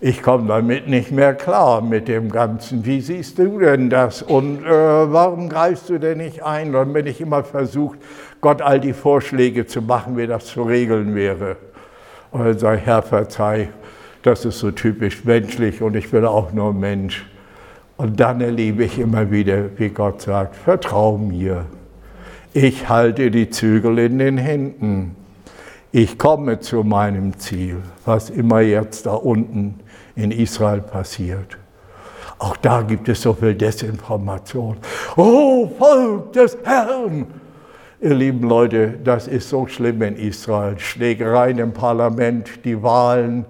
ich 0.00 0.20
komme 0.20 0.48
damit 0.48 0.88
nicht 0.88 1.12
mehr 1.12 1.32
klar 1.32 1.80
mit 1.80 2.08
dem 2.08 2.28
Ganzen. 2.28 2.84
Wie 2.84 3.00
siehst 3.00 3.38
du 3.38 3.60
denn 3.60 3.88
das? 3.88 4.20
Und 4.20 4.64
äh, 4.64 4.68
warum 4.68 5.48
greifst 5.48 5.88
du 5.90 5.98
denn 5.98 6.18
nicht 6.18 6.42
ein? 6.42 6.72
Dann 6.72 6.92
bin 6.92 7.06
ich 7.06 7.20
immer 7.20 7.44
versucht, 7.44 8.00
Gott 8.40 8.62
all 8.62 8.80
die 8.80 8.94
Vorschläge 8.94 9.64
zu 9.64 9.80
machen, 9.80 10.16
wie 10.16 10.26
das 10.26 10.46
zu 10.46 10.64
regeln 10.64 11.14
wäre. 11.14 11.56
Und 12.32 12.44
dann 12.44 12.58
sage 12.58 12.78
ich, 12.78 12.86
Herr, 12.86 13.02
verzeih, 13.02 13.68
das 14.22 14.44
ist 14.44 14.58
so 14.58 14.72
typisch 14.72 15.24
menschlich 15.24 15.82
und 15.82 15.94
ich 15.94 16.10
bin 16.10 16.24
auch 16.24 16.52
nur 16.52 16.74
Mensch. 16.74 17.24
Und 18.02 18.18
dann 18.18 18.40
erlebe 18.40 18.82
ich 18.82 18.98
immer 18.98 19.30
wieder, 19.30 19.78
wie 19.78 19.88
Gott 19.88 20.22
sagt, 20.22 20.56
vertrau 20.56 21.16
mir. 21.16 21.66
Ich 22.52 22.88
halte 22.88 23.30
die 23.30 23.48
Zügel 23.48 23.96
in 24.00 24.18
den 24.18 24.38
Händen. 24.38 25.14
Ich 25.92 26.18
komme 26.18 26.58
zu 26.58 26.82
meinem 26.82 27.38
Ziel, 27.38 27.76
was 28.04 28.28
immer 28.28 28.60
jetzt 28.60 29.06
da 29.06 29.12
unten 29.12 29.78
in 30.16 30.32
Israel 30.32 30.80
passiert. 30.80 31.56
Auch 32.40 32.56
da 32.56 32.82
gibt 32.82 33.08
es 33.08 33.22
so 33.22 33.34
viel 33.34 33.54
Desinformation. 33.54 34.78
Oh, 35.16 35.70
Volk 35.78 36.32
des 36.32 36.58
Herrn! 36.64 37.26
Ihr 38.00 38.14
lieben 38.14 38.48
Leute, 38.48 38.94
das 39.04 39.28
ist 39.28 39.48
so 39.48 39.68
schlimm 39.68 40.02
in 40.02 40.16
Israel. 40.16 40.76
Schlägereien 40.76 41.58
im 41.58 41.72
Parlament, 41.72 42.64
die 42.64 42.82
Wahlen, 42.82 43.44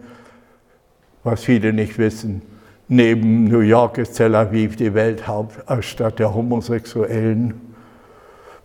was 1.25 1.43
viele 1.43 1.73
nicht 1.73 1.97
wissen. 1.97 2.52
Neben 2.95 3.45
New 3.45 3.61
York 3.61 3.97
ist 3.97 4.19
Tel 4.19 4.35
Aviv 4.35 4.77
die 4.77 4.93
Welthauptstadt 4.93 6.19
der 6.19 6.35
Homosexuellen. 6.35 7.75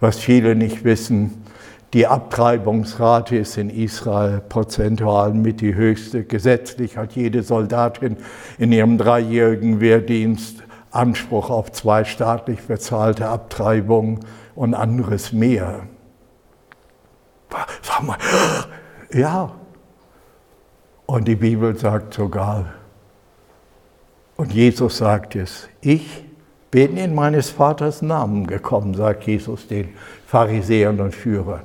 Was 0.01 0.19
viele 0.19 0.53
nicht 0.53 0.83
wissen, 0.83 1.45
die 1.93 2.07
Abtreibungsrate 2.07 3.37
ist 3.37 3.57
in 3.57 3.69
Israel 3.69 4.41
prozentual 4.41 5.33
mit 5.33 5.61
die 5.61 5.75
höchste. 5.75 6.25
Gesetzlich 6.25 6.97
hat 6.97 7.13
jede 7.13 7.41
Soldatin 7.41 8.17
in 8.57 8.73
ihrem 8.73 8.97
dreijährigen 8.97 9.79
Wehrdienst 9.79 10.61
Anspruch 10.91 11.49
auf 11.49 11.71
zwei 11.71 12.03
staatlich 12.03 12.59
bezahlte 12.63 13.29
Abtreibungen 13.29 14.19
und 14.55 14.73
anderes 14.73 15.31
mehr. 15.31 15.83
Sag 17.81 18.03
mal, 18.03 18.17
ja. 19.13 19.53
Und 21.05 21.29
die 21.29 21.37
Bibel 21.37 21.77
sagt 21.77 22.13
sogar, 22.13 22.65
und 24.37 24.53
Jesus 24.53 24.97
sagt 24.97 25.35
es, 25.35 25.67
ich 25.81 26.23
bin 26.71 26.97
in 26.97 27.15
meines 27.15 27.49
Vaters 27.49 28.01
Namen 28.01 28.47
gekommen, 28.47 28.93
sagt 28.93 29.23
Jesus 29.25 29.67
den 29.67 29.89
Pharisäern 30.25 30.99
und 31.01 31.13
Führern 31.13 31.63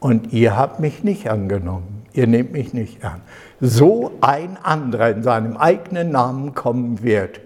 und 0.00 0.32
ihr 0.32 0.56
habt 0.56 0.80
mich 0.80 1.02
nicht 1.02 1.28
angenommen, 1.28 2.04
ihr 2.12 2.26
nehmt 2.26 2.52
mich 2.52 2.72
nicht 2.72 3.04
an. 3.04 3.20
So 3.60 4.12
ein 4.20 4.56
anderer 4.62 5.10
in 5.10 5.22
seinem 5.22 5.56
eigenen 5.56 6.10
Namen 6.10 6.54
kommen 6.54 7.02
wird, 7.02 7.40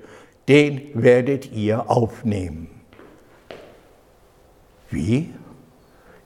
den 0.49 0.83
werdet 0.95 1.53
ihr 1.53 1.91
aufnehmen. 1.91 2.69
Wie? 4.91 5.31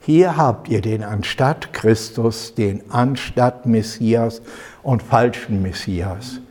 Hier 0.01 0.37
habt 0.37 0.69
ihr 0.69 0.81
den 0.81 1.03
anstatt 1.03 1.73
Christus, 1.73 2.55
den 2.55 2.91
anstatt 2.91 3.65
Messias 3.65 4.41
und 4.83 5.03
falschen 5.03 5.61
Messias. 5.61 6.41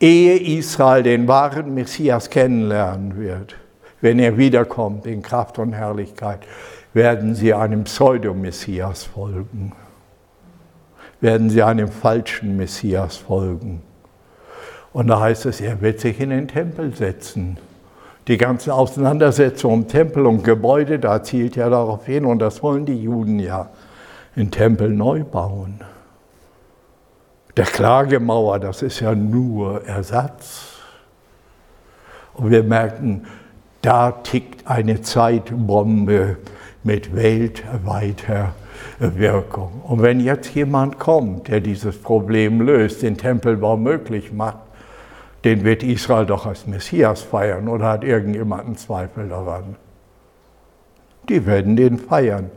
Ehe 0.00 0.38
Israel 0.58 1.02
den 1.02 1.28
wahren 1.28 1.74
Messias 1.74 2.30
kennenlernen 2.30 3.18
wird, 3.18 3.56
wenn 4.00 4.18
er 4.18 4.38
wiederkommt 4.38 5.04
in 5.04 5.20
Kraft 5.20 5.58
und 5.58 5.74
Herrlichkeit, 5.74 6.40
werden 6.94 7.34
sie 7.34 7.52
einem 7.52 7.84
Pseudo-Messias 7.84 9.04
folgen, 9.04 9.72
werden 11.20 11.50
sie 11.50 11.62
einem 11.62 11.88
falschen 11.88 12.56
Messias 12.56 13.18
folgen. 13.18 13.82
Und 14.94 15.08
da 15.08 15.20
heißt 15.20 15.44
es, 15.44 15.60
er 15.60 15.82
wird 15.82 16.00
sich 16.00 16.18
in 16.18 16.30
den 16.30 16.48
Tempel 16.48 16.94
setzen. 16.96 17.58
Die 18.26 18.38
ganze 18.38 18.72
Auseinandersetzung 18.72 19.72
um 19.72 19.88
Tempel 19.88 20.24
und 20.24 20.44
Gebäude, 20.44 20.98
da 20.98 21.22
zielt 21.22 21.56
ja 21.56 21.68
darauf 21.68 22.06
hin, 22.06 22.24
und 22.24 22.38
das 22.38 22.62
wollen 22.62 22.86
die 22.86 23.02
Juden 23.02 23.38
ja, 23.38 23.68
den 24.34 24.50
Tempel 24.50 24.88
neu 24.88 25.24
bauen. 25.24 25.80
Der 27.56 27.64
Klagemauer, 27.64 28.58
das 28.58 28.82
ist 28.82 29.00
ja 29.00 29.14
nur 29.14 29.84
Ersatz. 29.84 30.76
Und 32.34 32.50
wir 32.50 32.62
merken, 32.62 33.26
da 33.82 34.12
tickt 34.12 34.66
eine 34.66 35.02
Zeitbombe 35.02 36.36
mit 36.84 37.14
weltweiter 37.14 38.54
Wirkung. 38.98 39.82
Und 39.84 40.02
wenn 40.02 40.20
jetzt 40.20 40.54
jemand 40.54 40.98
kommt, 40.98 41.48
der 41.48 41.60
dieses 41.60 42.00
Problem 42.00 42.60
löst, 42.60 43.02
den 43.02 43.16
Tempelbau 43.16 43.76
möglich 43.76 44.32
macht, 44.32 44.58
den 45.44 45.64
wird 45.64 45.82
Israel 45.82 46.26
doch 46.26 46.46
als 46.46 46.66
Messias 46.66 47.22
feiern 47.22 47.68
oder 47.68 47.86
hat 47.86 48.04
irgendjemand 48.04 48.66
einen 48.66 48.76
Zweifel 48.76 49.28
daran? 49.28 49.76
Die 51.28 51.46
werden 51.46 51.76
den 51.76 51.98
feiern. 51.98 52.50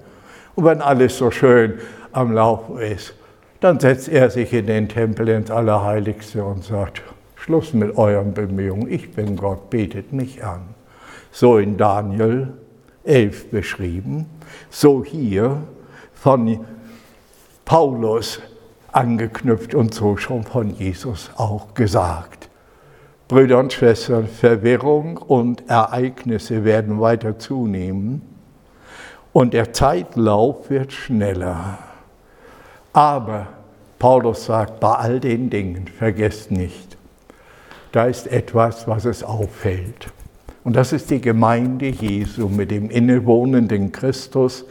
Und 0.56 0.66
wenn 0.66 0.82
alles 0.82 1.18
so 1.18 1.32
schön 1.32 1.80
am 2.12 2.34
Laufen 2.34 2.78
ist, 2.78 3.16
dann 3.64 3.80
setzt 3.80 4.09
er 4.09 4.30
sich 4.30 4.51
in 4.51 4.68
den 4.68 4.89
Tempel 4.89 5.30
ins 5.30 5.49
Allerheiligste 5.49 6.43
und 6.43 6.66
sagt, 6.66 7.01
Schluss 7.36 7.74
mit 7.74 7.97
euren 7.97 8.34
Bemühungen, 8.34 8.91
ich 8.91 9.14
bin 9.14 9.38
Gott, 9.38 9.70
betet 9.70 10.11
mich 10.11 10.43
an. 10.43 10.61
So 11.32 11.57
in 11.57 11.78
Daniel 11.78 12.53
11 13.05 13.51
beschrieben, 13.51 14.26
so 14.70 15.05
hier 15.05 15.64
von 16.14 16.66
Paulus 17.64 18.41
angeknüpft 18.91 19.76
und 19.76 19.93
so 19.93 20.18
schon 20.18 20.43
von 20.43 20.70
Jesus 20.70 21.32
auch 21.38 21.74
gesagt. 21.74 22.49
Brüder 23.30 23.59
und 23.59 23.72
Schwestern, 23.72 24.28
Verwirrung 24.28 25.18
und 25.18 25.70
Ereignisse 25.70 26.66
werden 26.66 26.99
weiter 26.99 27.39
zunehmen 27.39 28.22
und 29.32 29.53
der 29.53 29.72
Zeitlauf 29.72 30.70
wird 30.70 30.91
schneller. 30.91 31.80
Aber 32.94 33.48
Paulus 33.98 34.46
sagt, 34.46 34.80
bei 34.80 34.94
all 34.94 35.20
den 35.20 35.50
Dingen, 35.50 35.88
vergesst 35.88 36.52
nicht, 36.52 36.98
da 37.91 38.06
ist 38.06 38.28
etwas, 38.28 38.88
was 38.88 39.06
es 39.06 39.24
auffällt. 39.24 40.12
Und 40.64 40.76
das 40.76 40.94
ist 40.94 41.10
die 41.10 41.20
Gemeinde 41.20 41.88
Jesu 41.88 42.48
mit 42.48 42.72
dem 42.72 42.89
innewohnenden 42.89 43.91
Christus. 43.91 44.66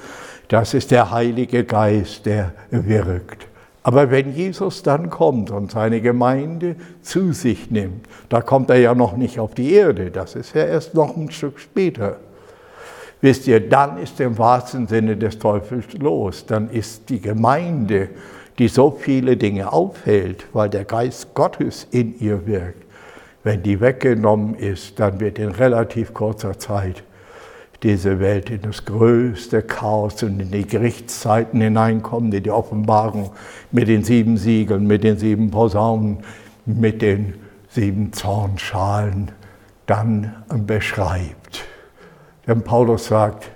Das 0.48 0.74
ist 0.74 0.90
der 0.90 1.10
Heilige 1.10 1.64
Geist, 1.64 2.26
der 2.26 2.52
wirkt. 2.70 3.46
Aber 3.82 4.10
wenn 4.10 4.32
Jesus 4.32 4.82
dann 4.82 5.10
kommt 5.10 5.50
und 5.50 5.72
seine 5.72 6.00
Gemeinde 6.00 6.76
zu 7.02 7.32
sich 7.32 7.70
nimmt, 7.70 8.06
da 8.28 8.40
kommt 8.40 8.70
er 8.70 8.78
ja 8.78 8.94
noch 8.94 9.16
nicht 9.16 9.40
auf 9.40 9.54
die 9.54 9.72
Erde, 9.72 10.10
das 10.10 10.36
ist 10.36 10.54
ja 10.54 10.64
erst 10.64 10.94
noch 10.94 11.16
ein 11.16 11.30
Stück 11.30 11.58
später. 11.58 12.18
Wisst 13.22 13.46
ihr, 13.46 13.66
dann 13.66 13.98
ist 13.98 14.20
im 14.20 14.36
wahrsten 14.36 14.88
Sinne 14.88 15.16
des 15.16 15.38
Teufels 15.38 15.92
los. 15.94 16.44
Dann 16.44 16.68
ist 16.68 17.08
die 17.08 17.20
Gemeinde, 17.20 18.10
die 18.58 18.66
so 18.68 18.90
viele 18.90 19.36
Dinge 19.36 19.72
aufhält, 19.72 20.44
weil 20.52 20.68
der 20.68 20.84
Geist 20.84 21.32
Gottes 21.32 21.86
in 21.92 22.18
ihr 22.18 22.46
wirkt, 22.46 22.84
wenn 23.44 23.62
die 23.62 23.80
weggenommen 23.80 24.54
ist, 24.54 24.98
dann 25.00 25.20
wird 25.20 25.38
in 25.38 25.48
relativ 25.50 26.12
kurzer 26.12 26.58
Zeit 26.58 27.04
diese 27.82 28.20
Welt 28.20 28.50
in 28.50 28.62
das 28.62 28.84
größte 28.84 29.62
Chaos 29.62 30.22
und 30.22 30.40
in 30.40 30.50
die 30.50 30.66
Gerichtszeiten 30.66 31.60
hineinkommen, 31.60 32.30
die 32.30 32.40
die 32.40 32.50
Offenbarung 32.50 33.32
mit 33.72 33.88
den 33.88 34.04
sieben 34.04 34.36
Siegeln, 34.36 34.86
mit 34.86 35.02
den 35.02 35.18
sieben 35.18 35.50
Posaunen, 35.50 36.18
mit 36.64 37.02
den 37.02 37.34
sieben 37.68 38.12
Zornschalen 38.12 39.32
dann 39.86 40.34
beschreibt. 40.66 41.71
Denn 42.46 42.62
Paulus 42.62 43.06
sagt, 43.06 43.50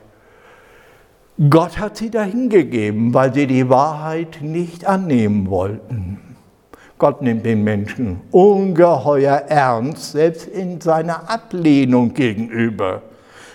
Gott 1.51 1.79
hat 1.79 1.99
sie 1.99 2.11
dahingegeben, 2.11 3.13
weil 3.13 3.35
sie 3.35 3.47
die 3.47 3.69
Wahrheit 3.69 4.39
nicht 4.41 4.87
annehmen 4.87 5.51
wollten. 5.51 6.19
Gott 6.99 7.21
nimmt 7.21 7.45
den 7.45 7.63
Menschen 7.63 8.23
ungeheuer 8.31 9.35
ernst, 9.49 10.13
selbst 10.13 10.49
in 10.49 10.81
seiner 10.81 11.29
Ablehnung 11.29 12.15
gegenüber. 12.15 13.03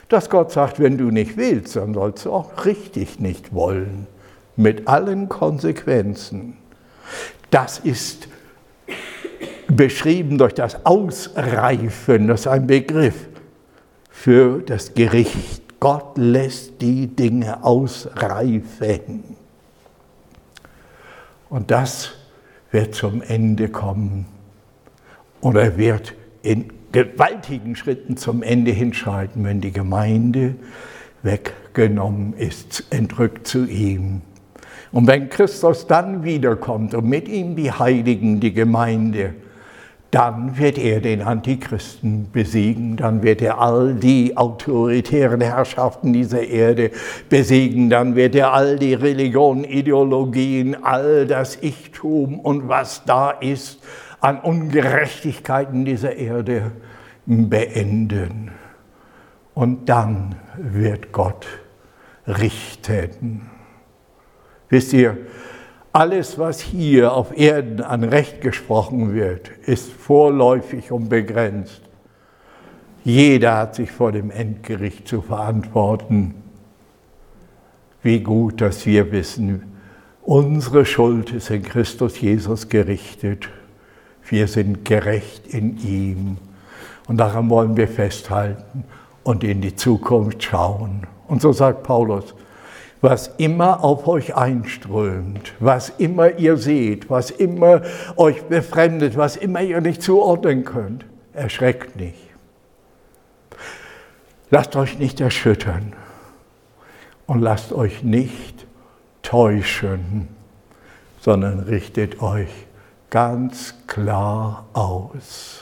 Dass 0.09 0.29
Gott 0.29 0.51
sagt, 0.51 0.79
wenn 0.79 0.97
du 0.97 1.09
nicht 1.09 1.37
willst, 1.37 1.75
dann 1.75 1.95
sollst 1.95 2.25
du 2.25 2.33
auch 2.33 2.65
richtig 2.65 3.19
nicht 3.19 3.53
wollen, 3.53 4.05
mit 4.57 4.87
allen 4.87 5.27
Konsequenzen. 5.27 6.57
Das 7.49 7.79
ist 7.79 8.27
beschrieben 9.67 10.37
durch 10.37 10.53
das 10.53 10.85
Ausreifen, 10.85 12.27
das 12.27 12.41
ist 12.41 12.47
ein 12.47 12.67
Begriff 12.67 13.30
für 14.21 14.61
das 14.61 14.93
Gericht. 14.93 15.63
Gott 15.79 16.15
lässt 16.15 16.79
die 16.79 17.07
Dinge 17.07 17.63
ausreifen. 17.63 19.23
Und 21.49 21.71
das 21.71 22.11
wird 22.69 22.93
zum 22.93 23.23
Ende 23.23 23.67
kommen 23.67 24.27
und 25.41 25.55
er 25.55 25.75
wird 25.75 26.13
in 26.43 26.71
gewaltigen 26.91 27.75
Schritten 27.75 28.15
zum 28.15 28.43
Ende 28.43 28.69
hinschreiten, 28.69 29.43
wenn 29.43 29.59
die 29.59 29.71
Gemeinde 29.71 30.53
weggenommen 31.23 32.33
ist, 32.33 32.83
entrückt 32.91 33.47
zu 33.47 33.65
ihm. 33.65 34.21
Und 34.91 35.07
wenn 35.07 35.29
Christus 35.29 35.87
dann 35.87 36.23
wiederkommt 36.23 36.93
und 36.93 37.09
mit 37.09 37.27
ihm 37.27 37.55
die 37.55 37.71
Heiligen, 37.71 38.39
die 38.39 38.53
Gemeinde, 38.53 39.33
dann 40.11 40.57
wird 40.57 40.77
er 40.77 40.99
den 40.99 41.21
Antichristen 41.21 42.29
besiegen, 42.31 42.97
dann 42.97 43.23
wird 43.23 43.41
er 43.41 43.59
all 43.59 43.95
die 43.95 44.35
autoritären 44.35 45.39
Herrschaften 45.39 46.11
dieser 46.11 46.43
Erde 46.43 46.91
besiegen, 47.29 47.89
dann 47.89 48.15
wird 48.15 48.35
er 48.35 48.53
all 48.53 48.77
die 48.77 48.93
Religionen, 48.93 49.63
Ideologien, 49.63 50.83
all 50.83 51.25
das 51.25 51.63
Ichtum 51.63 52.41
und 52.41 52.67
was 52.67 53.05
da 53.05 53.31
ist 53.31 53.81
an 54.19 54.39
Ungerechtigkeiten 54.41 55.85
dieser 55.85 56.17
Erde 56.17 56.71
beenden. 57.25 58.51
Und 59.53 59.87
dann 59.87 60.35
wird 60.57 61.13
Gott 61.13 61.47
richten. 62.27 63.49
Wisst 64.69 64.91
ihr, 64.93 65.17
alles, 65.93 66.39
was 66.39 66.61
hier 66.61 67.13
auf 67.13 67.37
Erden 67.37 67.81
an 67.81 68.03
Recht 68.03 68.41
gesprochen 68.41 69.13
wird, 69.13 69.49
ist 69.65 69.91
vorläufig 69.91 70.91
und 70.91 71.09
begrenzt. 71.09 71.81
Jeder 73.03 73.57
hat 73.57 73.75
sich 73.75 73.91
vor 73.91 74.11
dem 74.11 74.31
Endgericht 74.31 75.07
zu 75.07 75.21
verantworten. 75.21 76.35
Wie 78.03 78.19
gut, 78.21 78.61
dass 78.61 78.85
wir 78.85 79.11
wissen, 79.11 79.63
unsere 80.21 80.85
Schuld 80.85 81.33
ist 81.33 81.49
in 81.49 81.63
Christus 81.63 82.21
Jesus 82.21 82.69
gerichtet. 82.69 83.49
Wir 84.27 84.47
sind 84.47 84.85
gerecht 84.85 85.47
in 85.47 85.77
ihm. 85.77 86.37
Und 87.07 87.17
daran 87.17 87.49
wollen 87.49 87.75
wir 87.75 87.87
festhalten 87.87 88.85
und 89.23 89.43
in 89.43 89.61
die 89.61 89.75
Zukunft 89.75 90.43
schauen. 90.43 91.05
Und 91.27 91.41
so 91.41 91.51
sagt 91.51 91.83
Paulus, 91.83 92.33
was 93.01 93.31
immer 93.37 93.83
auf 93.83 94.07
euch 94.07 94.35
einströmt, 94.35 95.53
was 95.59 95.89
immer 95.89 96.37
ihr 96.37 96.57
seht, 96.57 97.09
was 97.09 97.31
immer 97.31 97.81
euch 98.15 98.43
befremdet, 98.43 99.17
was 99.17 99.35
immer 99.35 99.61
ihr 99.61 99.81
nicht 99.81 100.03
zuordnen 100.03 100.63
könnt, 100.63 101.05
erschreckt 101.33 101.95
nicht. 101.95 102.29
Lasst 104.51 104.75
euch 104.75 104.99
nicht 104.99 105.19
erschüttern 105.19 105.93
und 107.25 107.41
lasst 107.41 107.73
euch 107.73 108.03
nicht 108.03 108.67
täuschen, 109.23 110.27
sondern 111.19 111.59
richtet 111.59 112.21
euch 112.21 112.49
ganz 113.09 113.73
klar 113.87 114.65
aus. 114.73 115.61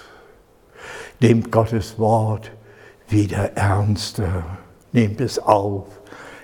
Nehmt 1.19 1.51
Gottes 1.51 1.99
Wort 1.99 2.51
wieder 3.07 3.55
ernster, 3.55 4.43
nehmt 4.91 5.21
es 5.21 5.39
auf 5.39 5.98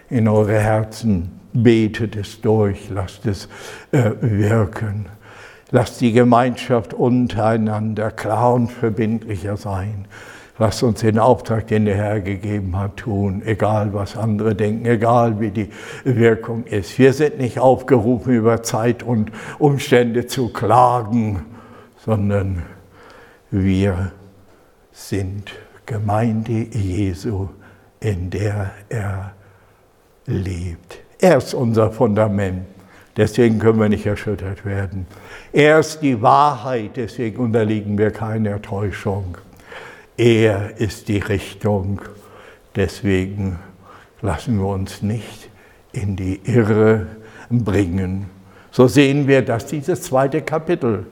in 0.09 0.27
eure 0.27 0.59
Herzen, 0.59 1.31
betet 1.53 2.15
es 2.15 2.41
durch, 2.41 2.89
lasst 2.89 3.25
es 3.25 3.47
äh, 3.91 4.11
wirken. 4.21 5.07
Lasst 5.71 5.99
die 6.01 6.11
Gemeinschaft 6.11 6.93
untereinander 6.93 8.11
klar 8.11 8.53
und 8.53 8.71
verbindlicher 8.71 9.57
sein. 9.57 10.05
Lasst 10.57 10.83
uns 10.83 11.01
den 11.01 11.19
Auftrag, 11.19 11.67
den 11.67 11.85
der 11.85 11.95
Herr 11.95 12.21
gegeben 12.21 12.77
hat, 12.77 12.97
tun, 12.97 13.41
egal 13.45 13.93
was 13.93 14.15
andere 14.15 14.55
denken, 14.55 14.85
egal 14.85 15.39
wie 15.41 15.51
die 15.51 15.69
Wirkung 16.05 16.63
ist. 16.65 16.97
Wir 16.97 17.11
sind 17.11 17.39
nicht 17.39 17.59
aufgerufen, 17.59 18.33
über 18.33 18.63
Zeit 18.63 19.03
und 19.03 19.31
Umstände 19.59 20.27
zu 20.27 20.53
klagen, 20.53 21.41
sondern 21.97 22.63
wir 23.51 24.11
sind 24.93 25.51
Gemeinde 25.85 26.67
Jesu, 26.71 27.49
in 27.99 28.29
der 28.29 28.71
er 28.87 29.33
lebt. 30.25 30.99
Er 31.19 31.37
ist 31.37 31.53
unser 31.53 31.91
Fundament. 31.91 32.65
Deswegen 33.17 33.59
können 33.59 33.79
wir 33.79 33.87
nicht 33.87 34.05
erschüttert 34.05 34.65
werden. 34.65 35.07
Er 35.53 35.79
ist 35.79 36.01
die 36.01 36.21
Wahrheit, 36.21 36.91
deswegen 36.97 37.37
unterliegen 37.37 37.97
wir 37.97 38.11
keiner 38.11 38.61
Täuschung. 38.61 39.37
Er 40.17 40.77
ist 40.79 41.07
die 41.07 41.19
Richtung, 41.19 42.01
deswegen 42.75 43.59
lassen 44.21 44.59
wir 44.59 44.67
uns 44.67 45.01
nicht 45.01 45.49
in 45.93 46.17
die 46.17 46.41
Irre 46.43 47.07
bringen. 47.49 48.29
So 48.71 48.87
sehen 48.87 49.27
wir, 49.27 49.41
dass 49.41 49.65
dieses 49.65 50.01
zweite 50.01 50.41
Kapitel 50.41 51.05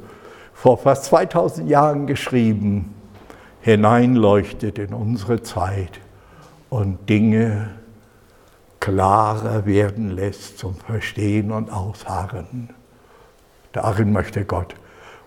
vor 0.54 0.78
fast 0.78 1.06
2000 1.06 1.70
Jahren 1.70 2.06
geschrieben 2.06 2.94
hineinleuchtet 3.62 4.78
in 4.78 4.94
unsere 4.94 5.42
Zeit 5.42 6.02
und 6.70 7.10
Dinge 7.10 7.70
klarer 8.84 9.66
werden 9.66 10.12
lässt 10.12 10.58
zum 10.58 10.76
Verstehen 10.76 11.54
und 11.54 11.72
Ausharren. 11.72 12.72
Darin 13.72 14.12
möchte 14.12 14.44
Gott 14.44 14.76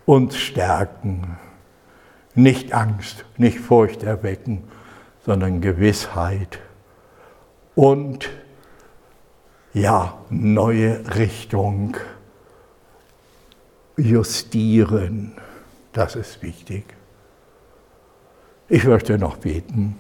uns 0.05 0.37
stärken. 0.37 1.39
Nicht 2.35 2.75
Angst, 2.75 3.25
nicht 3.39 3.59
Furcht 3.59 4.03
erwecken, 4.03 4.65
sondern 5.25 5.63
Gewissheit 5.63 6.59
und 7.75 8.29
ja, 9.73 10.19
neue 10.29 11.17
Richtung 11.17 11.97
justieren. 13.97 15.33
Das 15.95 16.15
ist 16.15 16.43
wichtig. 16.43 16.85
Ich 18.69 18.85
möchte 18.85 19.17
noch 19.17 19.39
beten. 19.39 19.97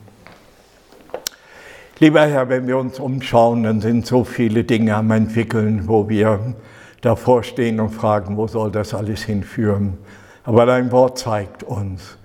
Lieber 1.98 2.26
Herr, 2.26 2.50
wenn 2.50 2.66
wir 2.66 2.76
uns 2.76 3.00
umschauen, 3.00 3.62
dann 3.62 3.80
sind 3.80 4.04
so 4.04 4.22
viele 4.22 4.64
Dinge 4.64 4.94
am 4.94 5.10
entwickeln, 5.12 5.84
wo 5.88 6.10
wir 6.10 6.54
davor 7.00 7.42
stehen 7.42 7.80
und 7.80 7.88
fragen, 7.88 8.36
wo 8.36 8.46
soll 8.46 8.70
das 8.70 8.92
alles 8.92 9.22
hinführen. 9.22 9.96
Aber 10.44 10.66
dein 10.66 10.92
Wort 10.92 11.18
zeigt 11.18 11.62
uns, 11.62 12.18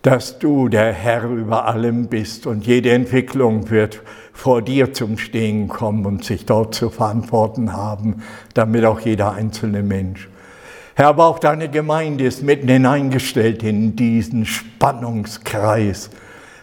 dass 0.00 0.38
du 0.38 0.70
der 0.70 0.94
Herr 0.94 1.24
über 1.24 1.66
allem 1.66 2.06
bist 2.06 2.46
und 2.46 2.66
jede 2.66 2.92
Entwicklung 2.92 3.68
wird 3.68 4.00
vor 4.32 4.62
dir 4.62 4.94
zum 4.94 5.18
Stehen 5.18 5.68
kommen 5.68 6.06
und 6.06 6.24
sich 6.24 6.46
dort 6.46 6.74
zu 6.74 6.88
verantworten 6.88 7.74
haben, 7.74 8.22
damit 8.54 8.86
auch 8.86 9.00
jeder 9.00 9.32
einzelne 9.32 9.82
Mensch. 9.82 10.30
Herr, 10.94 11.08
aber 11.08 11.26
auch 11.26 11.38
deine 11.38 11.68
Gemeinde 11.68 12.24
ist 12.24 12.42
mitten 12.42 12.68
hineingestellt 12.68 13.62
in 13.62 13.94
diesen 13.94 14.46
Spannungskreis 14.46 16.08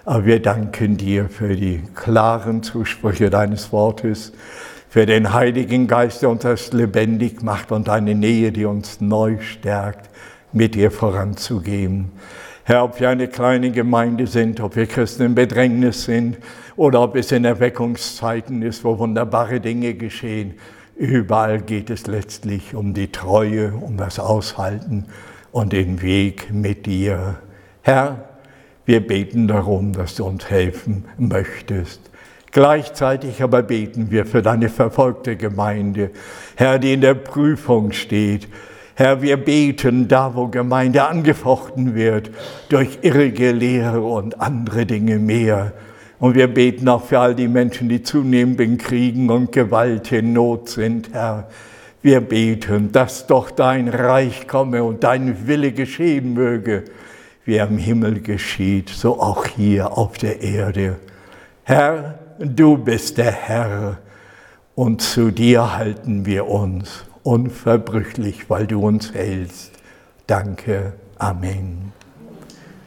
aber 0.06 0.26
wir 0.26 0.42
danken 0.42 0.98
dir 0.98 1.30
für 1.30 1.56
die 1.56 1.84
klaren 1.96 2.64
Zusprüche 2.64 3.30
deines 3.30 3.72
Wortes, 3.72 4.34
für 4.90 5.06
den 5.06 5.34
Heiligen 5.34 5.88
Geist, 5.88 6.22
der 6.22 6.30
uns 6.30 6.42
das 6.42 6.74
lebendig 6.74 7.44
macht 7.44 7.72
und 7.72 7.88
deine 7.88 8.16
Nähe, 8.16 8.52
die 8.52 8.66
uns 8.66 9.02
neu 9.02 9.40
stärkt, 9.40 10.10
mit 10.52 10.76
dir 10.76 10.90
voranzugehen. 10.90 12.12
Herr, 12.64 12.84
ob 12.84 13.00
wir 13.00 13.10
eine 13.10 13.28
kleine 13.28 13.72
Gemeinde 13.72 14.28
sind, 14.28 14.60
ob 14.60 14.76
wir 14.76 14.86
Christen 14.86 15.24
in 15.24 15.36
Bedrängnis 15.36 16.06
sind 16.06 16.38
oder 16.76 17.02
ob 17.02 17.16
es 17.16 17.32
in 17.32 17.46
Erweckungszeiten 17.46 18.62
ist, 18.62 18.84
wo 18.84 19.00
wunderbare 19.00 19.60
Dinge 19.60 19.96
geschehen, 19.96 20.56
überall 20.96 21.62
geht 21.62 21.90
es 21.90 22.08
letztlich 22.08 22.76
um 22.76 22.94
die 22.94 23.12
Treue, 23.12 23.74
um 23.74 23.98
das 23.98 24.20
Aushalten 24.20 25.06
und 25.52 25.74
den 25.74 26.02
Weg 26.02 26.54
mit 26.54 26.86
dir. 26.86 27.38
Herr, 27.82 28.29
wir 28.90 29.06
beten 29.06 29.48
darum, 29.48 29.94
dass 29.94 30.16
du 30.16 30.26
uns 30.26 30.50
helfen 30.50 31.06
möchtest. 31.20 32.02
Gleichzeitig 32.52 33.44
aber 33.44 33.62
beten 33.62 34.10
wir 34.10 34.26
für 34.26 34.42
deine 34.42 34.68
verfolgte 34.68 35.36
Gemeinde, 35.36 36.10
Herr, 36.56 36.80
die 36.80 36.94
in 36.94 37.02
der 37.02 37.14
Prüfung 37.14 37.92
steht. 37.92 38.48
Herr, 38.96 39.22
wir 39.22 39.38
beten 39.38 40.08
da, 40.08 40.34
wo 40.34 40.48
Gemeinde 40.48 41.08
angefochten 41.08 41.94
wird, 41.94 42.32
durch 42.70 42.98
irrige 43.04 43.52
Lehre 43.52 44.02
und 44.02 44.42
andere 44.42 44.88
Dinge 44.88 45.20
mehr. 45.20 45.74
Und 46.18 46.34
wir 46.34 46.48
beten 46.48 46.90
auch 46.90 47.04
für 47.04 47.20
all 47.20 47.36
die 47.36 47.48
Menschen, 47.48 47.90
die 47.90 48.02
zunehmend 48.02 48.60
in 48.60 48.80
Kriegen 48.80 49.30
und 49.30 49.52
Gewalt 49.52 50.12
in 50.12 50.34
Not 50.34 50.68
sind, 50.68 51.14
Herr. 51.14 51.48
Wir 52.02 52.22
beten, 52.22 52.92
dass 52.92 53.28
doch 53.28 53.52
dein 53.52 53.88
Reich 53.88 54.48
komme 54.48 54.84
und 54.84 55.04
dein 55.04 55.46
Wille 55.48 55.74
geschehen 55.74 56.34
möge 56.34 56.86
wie 57.50 57.60
am 57.60 57.80
Himmel 57.80 58.22
geschieht, 58.22 58.90
so 58.90 59.20
auch 59.20 59.48
hier 59.48 59.98
auf 59.98 60.20
der 60.20 60.42
Erde. 60.42 60.98
Herr, 61.64 62.20
du 62.38 62.78
bist 62.78 63.18
der 63.18 63.32
Herr 63.32 63.98
und 64.76 65.02
zu 65.02 65.32
dir 65.32 65.76
halten 65.76 66.28
wir 66.28 66.48
uns 66.48 67.06
unverbrüchlich, 67.24 68.52
weil 68.52 68.68
du 68.68 68.86
uns 68.86 69.16
hältst. 69.16 69.72
Danke. 70.28 70.94
Amen. 71.18 71.92